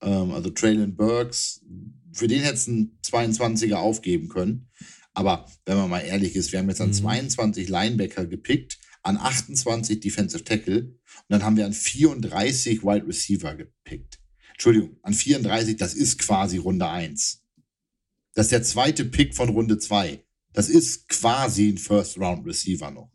[0.00, 1.60] Ähm, also Traylon Burks,
[2.14, 4.68] für den hätte es einen 22er aufgeben können.
[5.12, 6.94] Aber wenn man mal ehrlich ist, wir haben jetzt an mhm.
[6.94, 10.98] 22 Linebacker gepickt, an 28 Defensive Tackle und
[11.28, 14.18] dann haben wir an 34 Wide Receiver gepickt.
[14.52, 17.42] Entschuldigung, an 34, das ist quasi Runde 1.
[18.34, 20.24] Das ist der zweite Pick von Runde 2.
[20.52, 23.12] Das ist quasi ein First-Round-Receiver noch.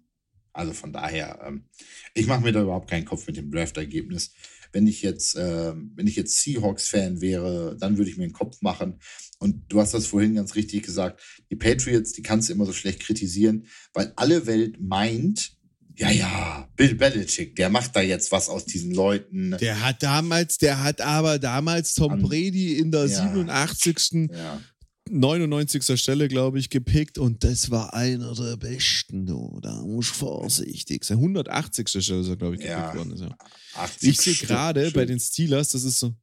[0.54, 1.70] Also von daher, ähm,
[2.14, 4.34] ich mache mir da überhaupt keinen Kopf mit dem Draft-Ergebnis
[4.72, 8.62] wenn ich jetzt, äh, wenn ich jetzt Seahawks-Fan wäre, dann würde ich mir einen Kopf
[8.62, 9.00] machen.
[9.40, 12.74] Und du hast das vorhin ganz richtig gesagt, die Patriots, die kannst du immer so
[12.74, 15.54] schlecht kritisieren, weil alle Welt meint,
[15.96, 19.58] ja, ja, Bill Belichick, der macht da jetzt was aus diesen Leuten.
[19.60, 24.30] Der hat damals, der hat aber damals Tom Brady in der ja, 87.
[24.32, 24.62] Ja.
[25.10, 26.00] 99.
[26.00, 29.26] Stelle, glaube ich, gepickt und das war einer der besten.
[29.26, 29.60] Du.
[29.62, 31.18] Da muss vorsichtig sein.
[31.18, 31.88] 180.
[31.90, 33.16] Stelle ist er, glaube ich, gepickt ja, worden.
[33.18, 33.90] Ja.
[34.02, 36.14] Ich sehe gerade bei den Steelers, das ist so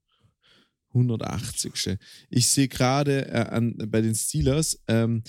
[0.95, 1.99] 180.
[2.31, 5.23] Ich sehe gerade äh, bei den Steelers, ähm,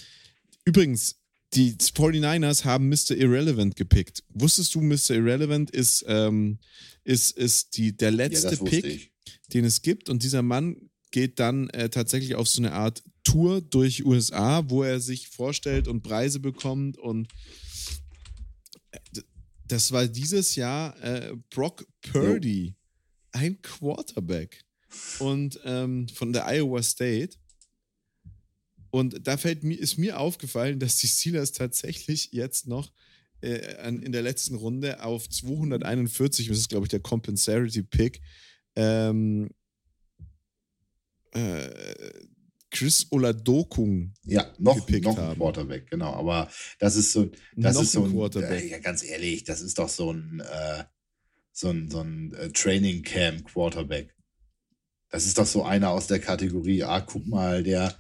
[0.66, 1.16] übrigens,
[1.54, 3.12] die 49ers haben Mr.
[3.12, 4.24] Irrelevant gepickt.
[4.30, 5.12] Wusstest du, Mr.
[5.12, 6.60] Irrelevant ist, ähm,
[7.04, 9.12] ist, ist die, der letzte ja, Pick, ich.
[9.54, 13.60] den es gibt und dieser Mann geht dann äh, tatsächlich auf so eine Art Tour
[13.60, 17.28] durch USA, wo er sich vorstellt und Preise bekommt und
[18.92, 19.00] äh,
[19.66, 22.82] das war dieses Jahr äh, Brock Purdy, oh.
[23.34, 24.64] ein Quarterback
[25.20, 27.36] und ähm, von der Iowa State.
[28.92, 32.94] Und da fällt mir, ist mir aufgefallen, dass die Steelers tatsächlich jetzt noch
[33.42, 38.22] äh, in der letzten Runde auf 241, das ist glaube ich der Compensatory Pick,
[38.78, 39.50] ähm,
[41.34, 41.70] äh,
[42.70, 46.14] Chris Oladokun ja, noch, noch ein Quarterback, genau.
[46.14, 46.50] Aber
[46.80, 48.64] das ist so, das noch ist so ein, Quarterback.
[48.64, 50.84] Äh, ja, ganz ehrlich, das ist doch so ein, äh,
[51.52, 54.14] so ein, so ein äh, Training Camp Quarterback.
[55.10, 57.98] Das ist doch so einer aus der Kategorie, ah, guck mal, der,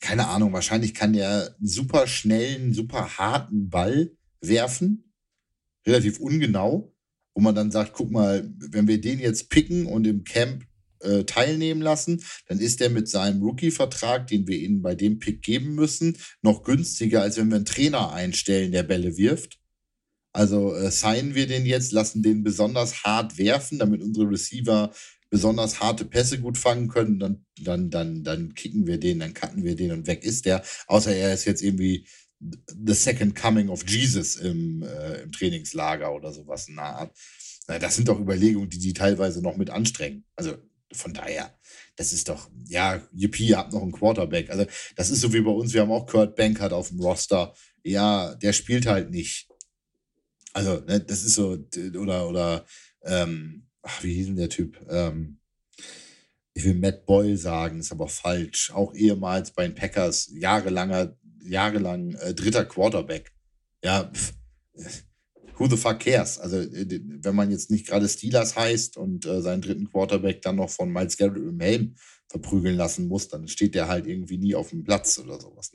[0.00, 5.14] keine Ahnung, wahrscheinlich kann der einen super schnellen, super harten Ball werfen,
[5.86, 6.94] relativ ungenau,
[7.34, 10.66] wo man dann sagt, guck mal, wenn wir den jetzt picken und im Camp
[11.02, 15.42] äh, teilnehmen lassen, dann ist er mit seinem Rookie-Vertrag, den wir ihnen bei dem Pick
[15.42, 19.58] geben müssen, noch günstiger, als wenn wir einen Trainer einstellen, der Bälle wirft.
[20.32, 24.92] Also äh, signen wir den jetzt, lassen den besonders hart werfen, damit unsere Receiver
[25.28, 29.64] besonders harte Pässe gut fangen können, dann, dann, dann, dann kicken wir den, dann cutten
[29.64, 30.62] wir den und weg ist der.
[30.86, 32.06] Außer er ist jetzt irgendwie
[32.40, 37.16] The Second Coming of Jesus im, äh, im Trainingslager oder sowas in der Art.
[37.66, 40.24] Das sind doch Überlegungen, die die teilweise noch mit anstrengen.
[40.36, 40.56] Also
[40.92, 41.56] von daher,
[41.96, 44.50] das ist doch, ja, yippie, ihr habt noch einen Quarterback.
[44.50, 44.66] Also
[44.96, 47.54] das ist so wie bei uns, wir haben auch Kurt Bankert auf dem Roster.
[47.84, 49.48] Ja, der spielt halt nicht.
[50.52, 51.58] Also, ne, das ist so,
[51.98, 52.66] oder, oder,
[53.04, 54.78] ähm, ach, wie hieß denn der Typ?
[54.88, 55.38] Ähm,
[56.54, 58.70] ich will Matt Boyle sagen, ist aber falsch.
[58.72, 63.32] Auch ehemals bei den Packers jahrelanger, jahrelang äh, dritter Quarterback.
[63.82, 64.34] Ja, pff,
[65.62, 66.38] who the fuck cares?
[66.38, 70.56] Also, äh, wenn man jetzt nicht gerade Steelers heißt und äh, seinen dritten Quarterback dann
[70.56, 71.94] noch von Miles Garrett im Helm
[72.28, 75.72] verprügeln lassen muss, dann steht der halt irgendwie nie auf dem Platz oder sowas.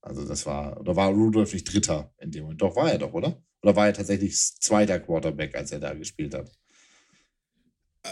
[0.00, 2.62] Also, das war, oder war Rudolph nicht Dritter in dem Moment?
[2.62, 3.42] Doch, war er doch, oder?
[3.62, 6.50] Oder war er tatsächlich zweiter Quarterback, als er da gespielt hat?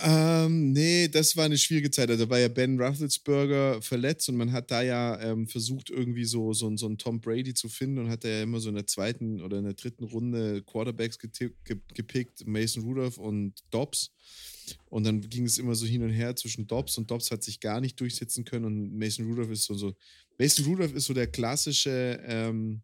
[0.02, 2.10] Ähm, nee, das war eine schwierige Zeit.
[2.10, 6.24] Also da war ja Ben Roethlisberger verletzt und man hat da ja ähm, versucht, irgendwie
[6.24, 8.74] so, so, so einen Tom Brady zu finden und hat da ja immer so in
[8.74, 14.12] der zweiten oder in der dritten Runde Quarterbacks gepickt, Mason Rudolph und Dobbs.
[14.86, 17.60] Und dann ging es immer so hin und her zwischen Dobbs und Dobbs hat sich
[17.60, 19.94] gar nicht durchsetzen können und Mason Rudolph ist so, so
[20.38, 22.82] Mason Rudolph ist so der klassische, ähm,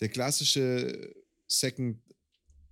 [0.00, 1.14] der klassische
[1.46, 1.98] Second,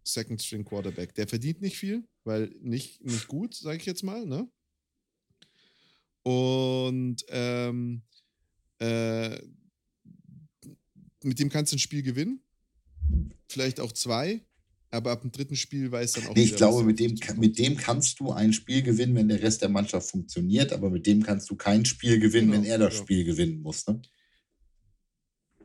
[0.04, 1.14] Second String Quarterback.
[1.14, 4.48] Der verdient nicht viel weil nicht, nicht gut, sage ich jetzt mal, ne?
[6.22, 8.02] Und ähm,
[8.78, 9.38] äh,
[11.24, 12.42] mit dem kannst du ein Spiel gewinnen.
[13.48, 14.42] Vielleicht auch zwei,
[14.90, 16.34] aber ab dem dritten Spiel weiß dann auch.
[16.34, 19.62] Nee, ich glaube, mit dem, mit dem kannst du ein Spiel gewinnen, wenn der Rest
[19.62, 22.92] der Mannschaft funktioniert, aber mit dem kannst du kein Spiel gewinnen, genau, wenn er das
[22.94, 23.04] genau.
[23.04, 23.86] Spiel gewinnen muss.
[23.86, 24.02] Ne?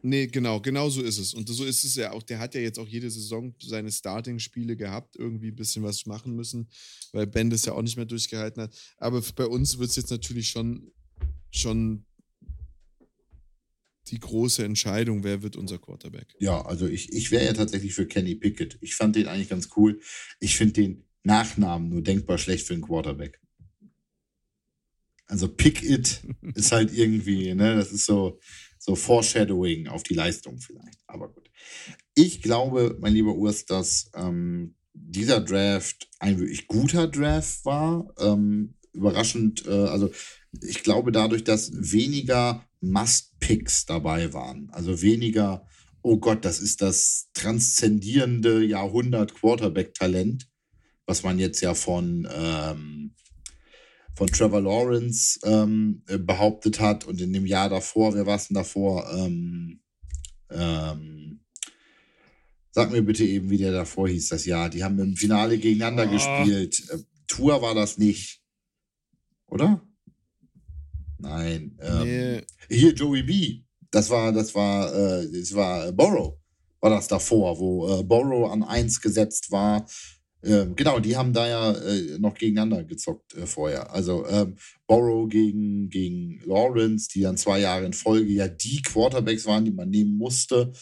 [0.06, 1.34] Nee, genau, genau so ist es.
[1.34, 2.24] Und so ist es ja auch.
[2.24, 6.36] Der hat ja jetzt auch jede Saison seine Starting-Spiele gehabt, irgendwie ein bisschen was machen
[6.36, 6.68] müssen,
[7.14, 8.76] weil Ben das ja auch nicht mehr durchgehalten hat.
[8.98, 10.92] Aber bei uns wird es jetzt natürlich schon,
[11.52, 12.06] schon
[14.08, 16.36] die große Entscheidung, wer wird unser Quarterback.
[16.38, 18.78] Ja, also ich, ich wäre ja tatsächlich für Kenny Pickett.
[18.82, 20.02] Ich fand den eigentlich ganz cool.
[20.42, 23.40] Ich finde den Nachnamen nur denkbar schlecht für einen Quarterback.
[25.28, 26.22] Also Pick It
[26.56, 28.40] ist halt irgendwie, ne, das ist so,
[28.78, 31.00] so Foreshadowing auf die Leistung vielleicht.
[31.08, 31.50] Aber gut.
[32.16, 38.14] Ich glaube, mein lieber Urs, dass ähm, dieser Draft ein wirklich guter Draft war.
[38.20, 40.12] Ähm, überraschend, äh, also
[40.62, 44.70] ich glaube dadurch, dass weniger Must-Picks dabei waren.
[44.72, 45.66] Also weniger,
[46.02, 50.48] oh Gott, das ist das transzendierende Jahrhundert-Quarterback-Talent,
[51.06, 53.16] was man jetzt ja von ähm,
[54.16, 58.48] von Trevor Lawrence ähm, äh, behauptet hat und in dem Jahr davor, wer war es
[58.48, 59.10] denn davor?
[59.12, 59.82] Ähm,
[60.52, 61.40] ähm,
[62.72, 64.70] sag mir bitte eben, wie der davor hieß, das Jahr.
[64.70, 66.12] Die haben im Finale gegeneinander oh.
[66.12, 66.84] gespielt.
[66.90, 68.42] Äh, Tour war das nicht.
[69.48, 69.82] Oder?
[71.18, 71.78] Nein.
[71.82, 72.42] Ähm, nee.
[72.70, 73.64] Hier Joey B.
[73.90, 76.38] Das war, das war, äh, das war äh, Borrow.
[76.82, 79.88] War das davor, wo äh, Borrow an 1 gesetzt war
[80.44, 83.92] ähm, genau, die haben da ja äh, noch gegeneinander gezockt äh, vorher.
[83.94, 84.56] Also ähm,
[84.88, 89.72] Borrow gegen, gegen Lawrence, die dann zwei Jahre in Folge ja die Quarterbacks waren, die
[89.72, 90.74] man nehmen musste.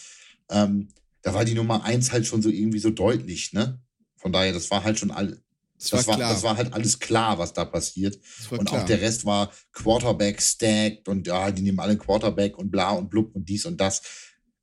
[0.49, 0.89] Ähm,
[1.21, 3.79] da war die Nummer eins halt schon so irgendwie so deutlich, ne?
[4.17, 5.39] Von daher, das war halt schon all,
[5.77, 8.19] das, das war, das war halt alles klar, was da passiert.
[8.49, 8.81] Und klar.
[8.81, 13.09] auch der Rest war Quarterback stacked und ja, die nehmen alle Quarterback und bla und
[13.09, 14.01] blub und dies und das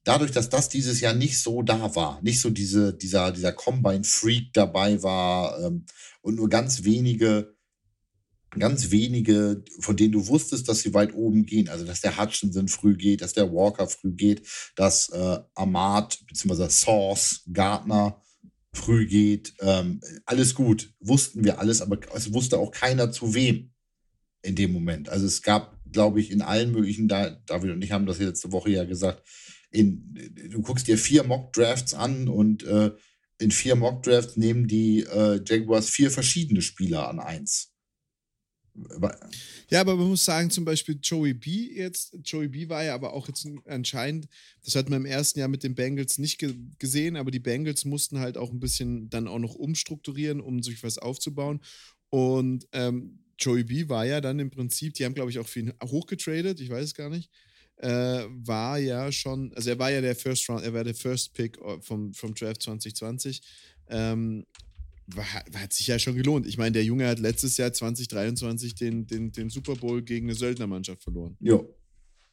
[0.09, 4.54] dadurch, dass das dieses Jahr nicht so da war, nicht so diese, dieser, dieser Combine-Freak
[4.54, 5.84] dabei war ähm,
[6.22, 7.54] und nur ganz wenige,
[8.59, 12.68] ganz wenige, von denen du wusstest, dass sie weit oben gehen, also dass der Hutchinson
[12.68, 16.70] früh geht, dass der Walker früh geht, dass äh, Ahmad bzw.
[16.70, 18.22] Sauce, Gardner
[18.72, 23.74] früh geht, ähm, alles gut, wussten wir alles, aber es wusste auch keiner zu wem
[24.40, 25.11] in dem Moment.
[25.11, 28.52] Also es gab, glaube ich, in allen möglichen, da, David und ich haben das letzte
[28.52, 29.22] Woche ja gesagt,
[29.70, 30.14] in,
[30.50, 32.92] du guckst dir vier Mock-Drafts an und äh,
[33.38, 37.72] in vier Mock-Drafts nehmen die äh, Jaguars vier verschiedene Spieler an eins.
[39.70, 43.12] Ja, aber man muss sagen, zum Beispiel Joey B jetzt, Joey B war ja aber
[43.12, 44.28] auch jetzt anscheinend,
[44.64, 47.84] das hat man im ersten Jahr mit den Bengals nicht ge gesehen, aber die Bengals
[47.84, 51.60] mussten halt auch ein bisschen dann auch noch umstrukturieren, um sich was aufzubauen.
[52.08, 55.74] Und ähm, Joey B war ja dann im Prinzip, die haben, glaube ich, auch viel
[55.82, 57.30] hochgetradet, ich weiß es gar nicht
[57.79, 61.35] äh, war ja schon, also er war ja der First Round, er war der First
[61.35, 63.43] Pick äh, vom, vom Draft 2020.
[63.89, 64.47] Ähm,
[65.07, 66.47] war, hat sich ja schon gelohnt.
[66.47, 70.35] Ich meine, der Junge hat letztes Jahr 2023 den, den, den Super Bowl gegen eine
[70.35, 71.37] Söldnermannschaft verloren.
[71.41, 71.61] Ja.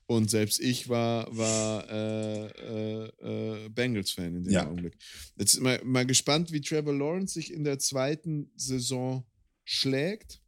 [0.08, 4.66] Und selbst ich war, war äh, äh, äh Bengals-Fan in dem ja.
[4.66, 4.96] Augenblick.
[5.38, 9.26] Jetzt mal, mal gespannt, wie Trevor Lawrence sich in der zweiten Saison
[9.64, 10.41] schlägt.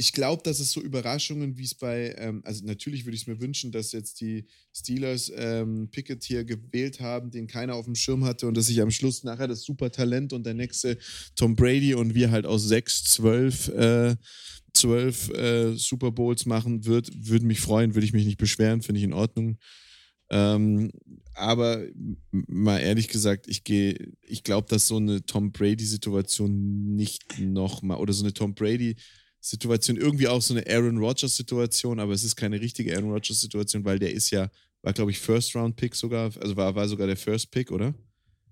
[0.00, 3.26] Ich glaube, dass es so Überraschungen, wie es bei, ähm, also natürlich würde ich es
[3.26, 7.96] mir wünschen, dass jetzt die Steelers ähm, Pickett hier gewählt haben, den keiner auf dem
[7.96, 10.98] Schirm hatte und dass sich am Schluss nachher das Supertalent und der nächste
[11.34, 14.14] Tom Brady und wir halt aus sechs, zwölf, äh,
[14.72, 19.00] zwölf äh, Super Bowls machen wird, würde mich freuen, würde ich mich nicht beschweren, finde
[19.00, 19.58] ich in Ordnung.
[20.30, 20.92] Ähm,
[21.34, 21.84] aber
[22.30, 28.12] mal ehrlich gesagt, ich gehe, ich glaube, dass so eine Tom Brady-Situation nicht nochmal oder
[28.12, 32.94] so eine Tom Brady-Situation irgendwie auch so eine Aaron Rodgers-Situation, aber es ist keine richtige
[32.94, 34.50] Aaron Rodgers-Situation, weil der ist ja,
[34.82, 37.94] war glaube ich First-Round-Pick sogar, also war, war sogar der First-Pick, oder?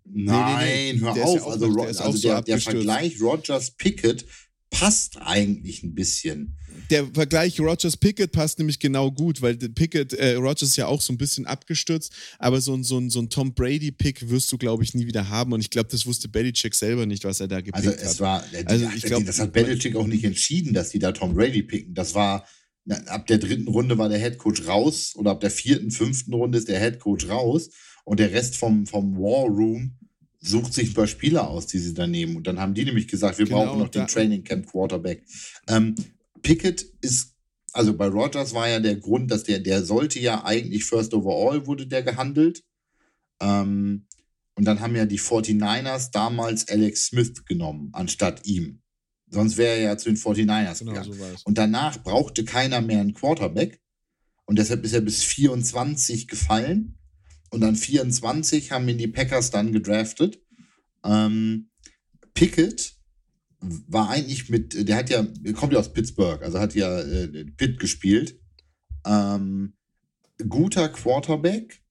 [0.04, 1.00] Nein, nee, nee, nee.
[1.00, 1.36] hör der auf.
[1.36, 4.24] Ja also, der, also so der, der Vergleich Rodgers-Pickett
[4.70, 6.56] passt eigentlich ein bisschen.
[6.90, 11.00] Der Vergleich Rogers Pickett passt nämlich genau gut, weil Pickett, äh, Rogers ist ja auch
[11.00, 14.58] so ein bisschen abgestürzt, aber so ein, so ein, so ein Tom Brady-Pick wirst du,
[14.58, 15.52] glaube ich, nie wieder haben.
[15.52, 18.20] Und ich glaube, das wusste Belichick selber nicht, was er da gepickt also es hat.
[18.20, 21.34] War, die, also ich glaub, das hat Belichick auch nicht entschieden, dass die da Tom
[21.34, 21.94] Brady picken.
[21.94, 22.46] Das war,
[23.06, 26.58] ab der dritten Runde war der Head Coach raus oder ab der vierten, fünften Runde
[26.58, 27.70] ist der Head Coach raus
[28.04, 29.96] und der Rest vom, vom War Room
[30.46, 32.36] sucht sich ein paar Spieler aus, die sie da nehmen.
[32.36, 35.24] Und dann haben die nämlich gesagt, wir genau, brauchen noch den Training Camp Quarterback.
[35.68, 35.94] Ähm,
[36.42, 37.34] Pickett ist,
[37.72, 41.66] also bei Rogers war ja der Grund, dass der, der sollte ja eigentlich First Overall
[41.66, 42.62] wurde der gehandelt.
[43.40, 44.06] Ähm,
[44.54, 48.82] und dann haben ja die 49ers damals Alex Smith genommen, anstatt ihm.
[49.28, 51.12] Sonst wäre er ja zu den 49ers genau, gegangen.
[51.12, 53.80] So und danach brauchte keiner mehr einen Quarterback.
[54.46, 56.96] Und deshalb ist er bis 24 gefallen.
[57.50, 60.40] Und dann 24 haben ihn die Packers dann gedraftet.
[61.04, 61.70] Ähm,
[62.34, 62.94] Pickett
[63.60, 67.78] war eigentlich mit, der hat ja, kommt ja aus Pittsburgh, also hat ja äh, Pitt
[67.78, 68.40] gespielt.
[69.06, 69.74] Ähm,
[70.48, 71.82] guter Quarterback,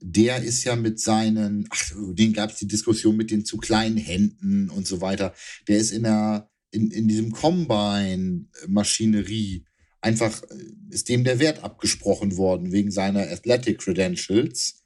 [0.00, 3.96] der ist ja mit seinen, ach, den gab es die Diskussion mit den zu kleinen
[3.96, 5.34] Händen und so weiter.
[5.68, 9.64] Der ist in der, in, in diesem Combine-Maschinerie
[10.00, 10.46] einfach, äh,
[10.90, 14.83] ist dem der Wert abgesprochen worden wegen seiner Athletic Credentials.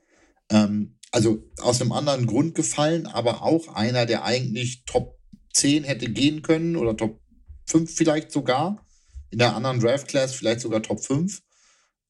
[0.51, 5.19] Ähm, also aus einem anderen Grund gefallen, aber auch einer, der eigentlich Top
[5.55, 7.21] 10 hätte gehen können oder Top
[7.67, 8.87] 5 vielleicht sogar.
[9.31, 11.43] In der anderen Draft Class vielleicht sogar Top 5,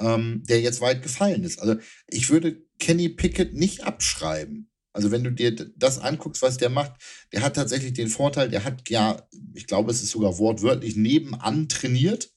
[0.00, 1.60] ähm, der jetzt weit gefallen ist.
[1.60, 1.76] Also
[2.06, 4.70] ich würde Kenny Pickett nicht abschreiben.
[4.92, 6.92] Also wenn du dir das anguckst, was der macht,
[7.32, 9.22] der hat tatsächlich den Vorteil, der hat ja,
[9.54, 12.30] ich glaube, es ist sogar wortwörtlich nebenan trainiert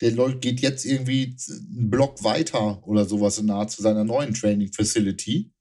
[0.00, 5.52] der geht jetzt irgendwie einen Block weiter oder sowas nahe zu seiner neuen Training Facility.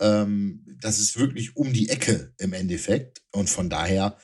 [0.00, 3.22] Ähm, das ist wirklich um die Ecke im Endeffekt.
[3.30, 4.18] Und von daher,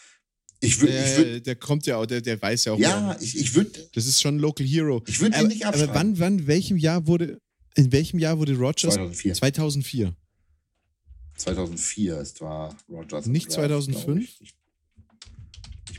[0.60, 0.92] ich würde.
[0.92, 2.78] Der, würd, der kommt ja auch, der, der weiß ja auch.
[2.78, 3.88] Ja, ich, ich würde.
[3.94, 5.02] Das ist schon ein Local Hero.
[5.06, 5.90] Ich würde ihn nicht abschreiben.
[5.90, 7.40] Aber wann, wann, welchem Jahr wurde,
[7.76, 8.94] in welchem Jahr wurde Rogers?
[8.94, 9.36] 2004.
[9.36, 10.16] 2004.
[11.36, 13.26] 2004 ist war Rogers.
[13.26, 14.40] Nicht 2005?
[14.40, 14.54] Ich.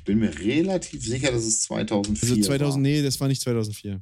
[0.01, 2.81] Ich bin mir relativ sicher, dass es 2004 also 2000, war.
[2.81, 4.01] Nee, das war nicht 2004.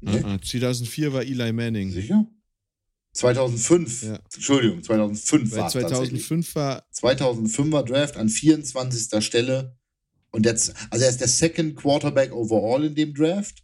[0.00, 0.20] Nee?
[0.24, 1.92] Ah, 2004 ah, war Eli Manning.
[1.92, 2.26] Sicher?
[3.12, 4.02] 2005.
[4.02, 4.18] Ja.
[4.34, 9.24] Entschuldigung, 2005 war 2005 war 2005er Draft an 24.
[9.24, 9.76] Stelle
[10.32, 13.62] und jetzt also er ist der Second Quarterback overall in dem Draft.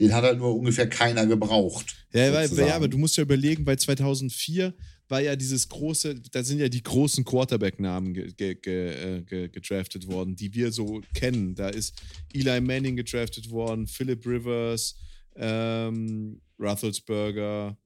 [0.00, 2.04] Den hat halt nur ungefähr keiner gebraucht.
[2.12, 4.74] Ja, weil, ja, aber du musst ja überlegen, bei 2004
[5.08, 10.06] war ja dieses große, da sind ja die großen Quarterback-Namen ge, ge, ge, äh, gedraftet
[10.06, 11.54] worden, die wir so kennen.
[11.54, 11.94] Da ist
[12.32, 14.96] Eli Manning gedraftet worden, Philip Rivers,
[15.36, 17.76] ähm, Roethlisberger,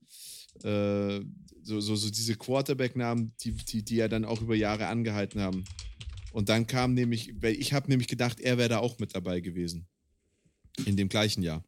[0.62, 1.21] äh,
[1.62, 5.64] so, so, so diese Quarterback-Namen, die, die, die ja dann auch über Jahre angehalten haben.
[6.33, 9.87] Und dann kam nämlich, ich habe nämlich gedacht, er wäre da auch mit dabei gewesen.
[10.87, 11.64] In dem gleichen Jahr.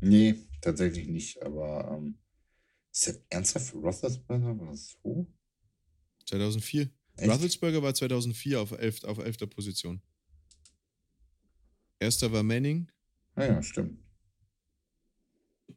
[0.00, 2.16] Nee, tatsächlich nicht, aber ähm,
[2.98, 4.58] ist der ernsthaft Roethlisberger?
[4.58, 5.26] War das so?
[6.26, 6.90] 2004.
[7.16, 7.30] Echt?
[7.30, 9.04] Roethlisberger war 2004 auf 11.
[9.04, 9.50] Auf 11.
[9.50, 10.02] Position.
[12.00, 12.90] Erster war Manning.
[13.34, 13.98] Ah ja, stimmt.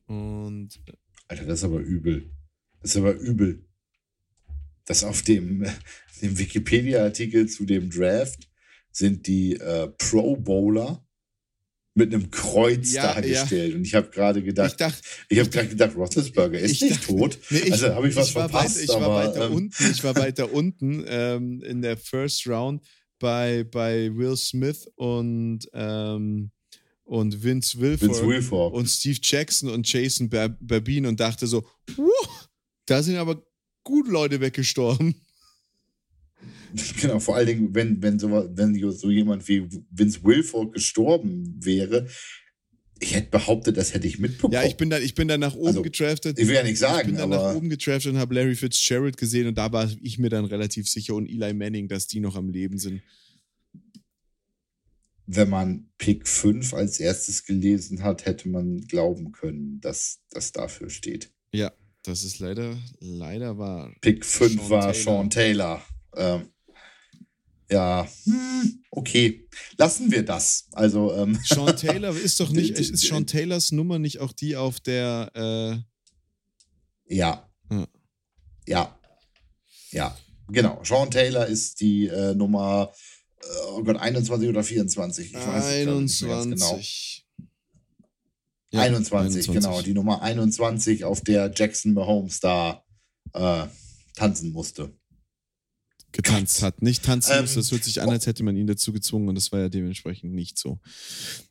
[0.07, 0.81] Und.
[1.27, 2.31] Alter, das ist aber übel.
[2.81, 3.65] Das ist aber übel.
[4.85, 5.65] Das auf dem,
[6.21, 8.49] dem Wikipedia-Artikel zu dem Draft
[8.91, 11.05] sind die äh, Pro Bowler
[11.93, 13.71] mit einem Kreuz ja, dargestellt.
[13.71, 13.75] Ja.
[13.77, 17.07] Und ich habe gerade gedacht, ich, dacht, ich habe gerade gedacht, Roethlisberger ist nicht dachte,
[17.07, 17.37] tot.
[17.49, 18.77] Nee, ich, also habe ich was ich verpasst.
[18.77, 22.47] Weit, ich, aber, war weiter ähm, unten, ich war weiter unten ähm, in der First
[22.47, 22.81] Round
[23.19, 26.51] bei, bei Will Smith und, ähm,
[27.03, 31.67] und Vince Wilfork, Vince Wilfork und Steve Jackson und Jason Babin und dachte so,
[32.85, 33.43] da sind aber
[33.83, 35.15] gut Leute weggestorben.
[37.01, 42.07] Genau, vor allen Dingen, wenn, wenn, so, wenn so jemand wie Vince Wilfork gestorben wäre.
[42.99, 44.53] Ich hätte behauptet, das hätte ich mitbekommen.
[44.53, 46.37] Ja, ich bin da, ich bin da nach oben Also, gedraftet.
[46.37, 49.17] Ich will ja nicht sagen, ich bin dann nach oben gedraftet und habe Larry Fitzgerald
[49.17, 52.35] gesehen und da war ich mir dann relativ sicher und Eli Manning, dass die noch
[52.35, 53.01] am Leben sind.
[55.27, 60.89] wenn man Pick 5 als erstes gelesen hat, hätte man glauben können, dass das dafür
[60.89, 61.31] steht.
[61.53, 61.71] Ja,
[62.03, 63.93] das ist leider, leider wahr.
[64.01, 64.93] Pick 5 Sean war Taylor.
[64.93, 65.81] Sean Taylor.
[66.15, 66.49] Ähm,
[67.71, 69.47] ja, hm, okay.
[69.77, 70.67] Lassen wir das.
[70.73, 74.79] Also, ähm, Sean Taylor ist doch nicht, ist Sean Taylors Nummer nicht auch die auf
[74.79, 75.31] der,
[77.07, 77.49] äh, ja.
[77.69, 77.87] Ja.
[78.67, 78.97] Ja.
[79.91, 80.17] Ja,
[80.47, 80.81] genau.
[80.83, 82.91] Sean Taylor ist die äh, Nummer,
[83.41, 85.27] äh, oh Gott, 21 oder 24.
[85.27, 86.71] Ich weiß es gerade nicht mehr ganz genau.
[86.71, 87.27] 21.
[88.73, 89.81] Ja, 21, genau.
[89.81, 92.85] Die Nummer 21, auf der Jackson Mahomes da
[93.33, 93.67] äh,
[94.15, 94.93] tanzen musste.
[96.13, 96.81] Getanzt hat.
[96.81, 99.35] Nicht tanzen Ähm, muss, das hört sich an, als hätte man ihn dazu gezwungen und
[99.35, 100.79] das war ja dementsprechend nicht so.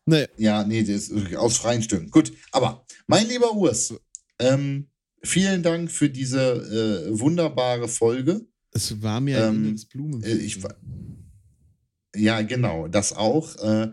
[0.07, 2.11] Nee, Ja, nee, das ist aus freien Stücken.
[2.11, 3.95] Gut, aber mein lieber Urs,
[4.39, 4.89] ähm,
[5.23, 8.41] vielen Dank für diese äh, wunderbare Folge.
[8.73, 10.23] es war mir ein Ähm, inneres Blumen.
[10.23, 10.59] äh, ich
[12.17, 13.57] Ja, genau, das auch.
[13.63, 13.91] Äh,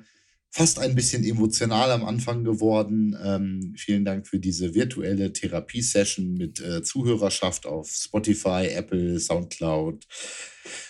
[0.57, 3.15] fast ein bisschen emotional am Anfang geworden.
[3.23, 10.07] Ähm, vielen Dank für diese virtuelle Therapiesession mit äh, Zuhörerschaft auf Spotify, Apple, Soundcloud,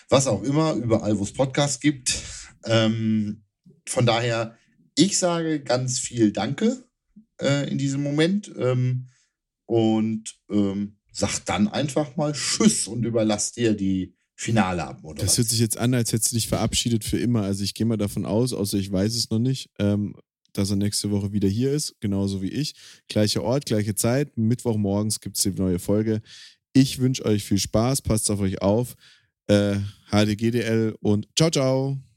[0.08, 2.18] was auch immer, überall, wo es Podcasts gibt.
[2.64, 3.44] Ähm,
[3.86, 4.56] von daher,
[4.96, 6.84] ich sage ganz viel Danke
[7.38, 9.08] äh, in diesem Moment ähm,
[9.66, 15.00] und ähm, sag dann einfach mal Tschüss und überlass dir die Finale ab.
[15.02, 15.38] Oder Das was?
[15.38, 17.42] hört sich jetzt an, als hättest du dich verabschiedet für immer.
[17.42, 20.14] Also ich gehe mal davon aus, außer ich weiß es noch nicht, ähm,
[20.52, 22.74] dass er nächste Woche wieder hier ist, genauso wie ich.
[23.08, 24.36] Gleicher Ort, gleiche Zeit.
[24.38, 26.22] Mittwochmorgens gibt es die neue Folge.
[26.72, 28.94] Ich wünsche euch viel Spaß, passt auf euch auf.
[29.48, 29.76] Äh,
[30.12, 32.07] HDGDL und ciao, ciao.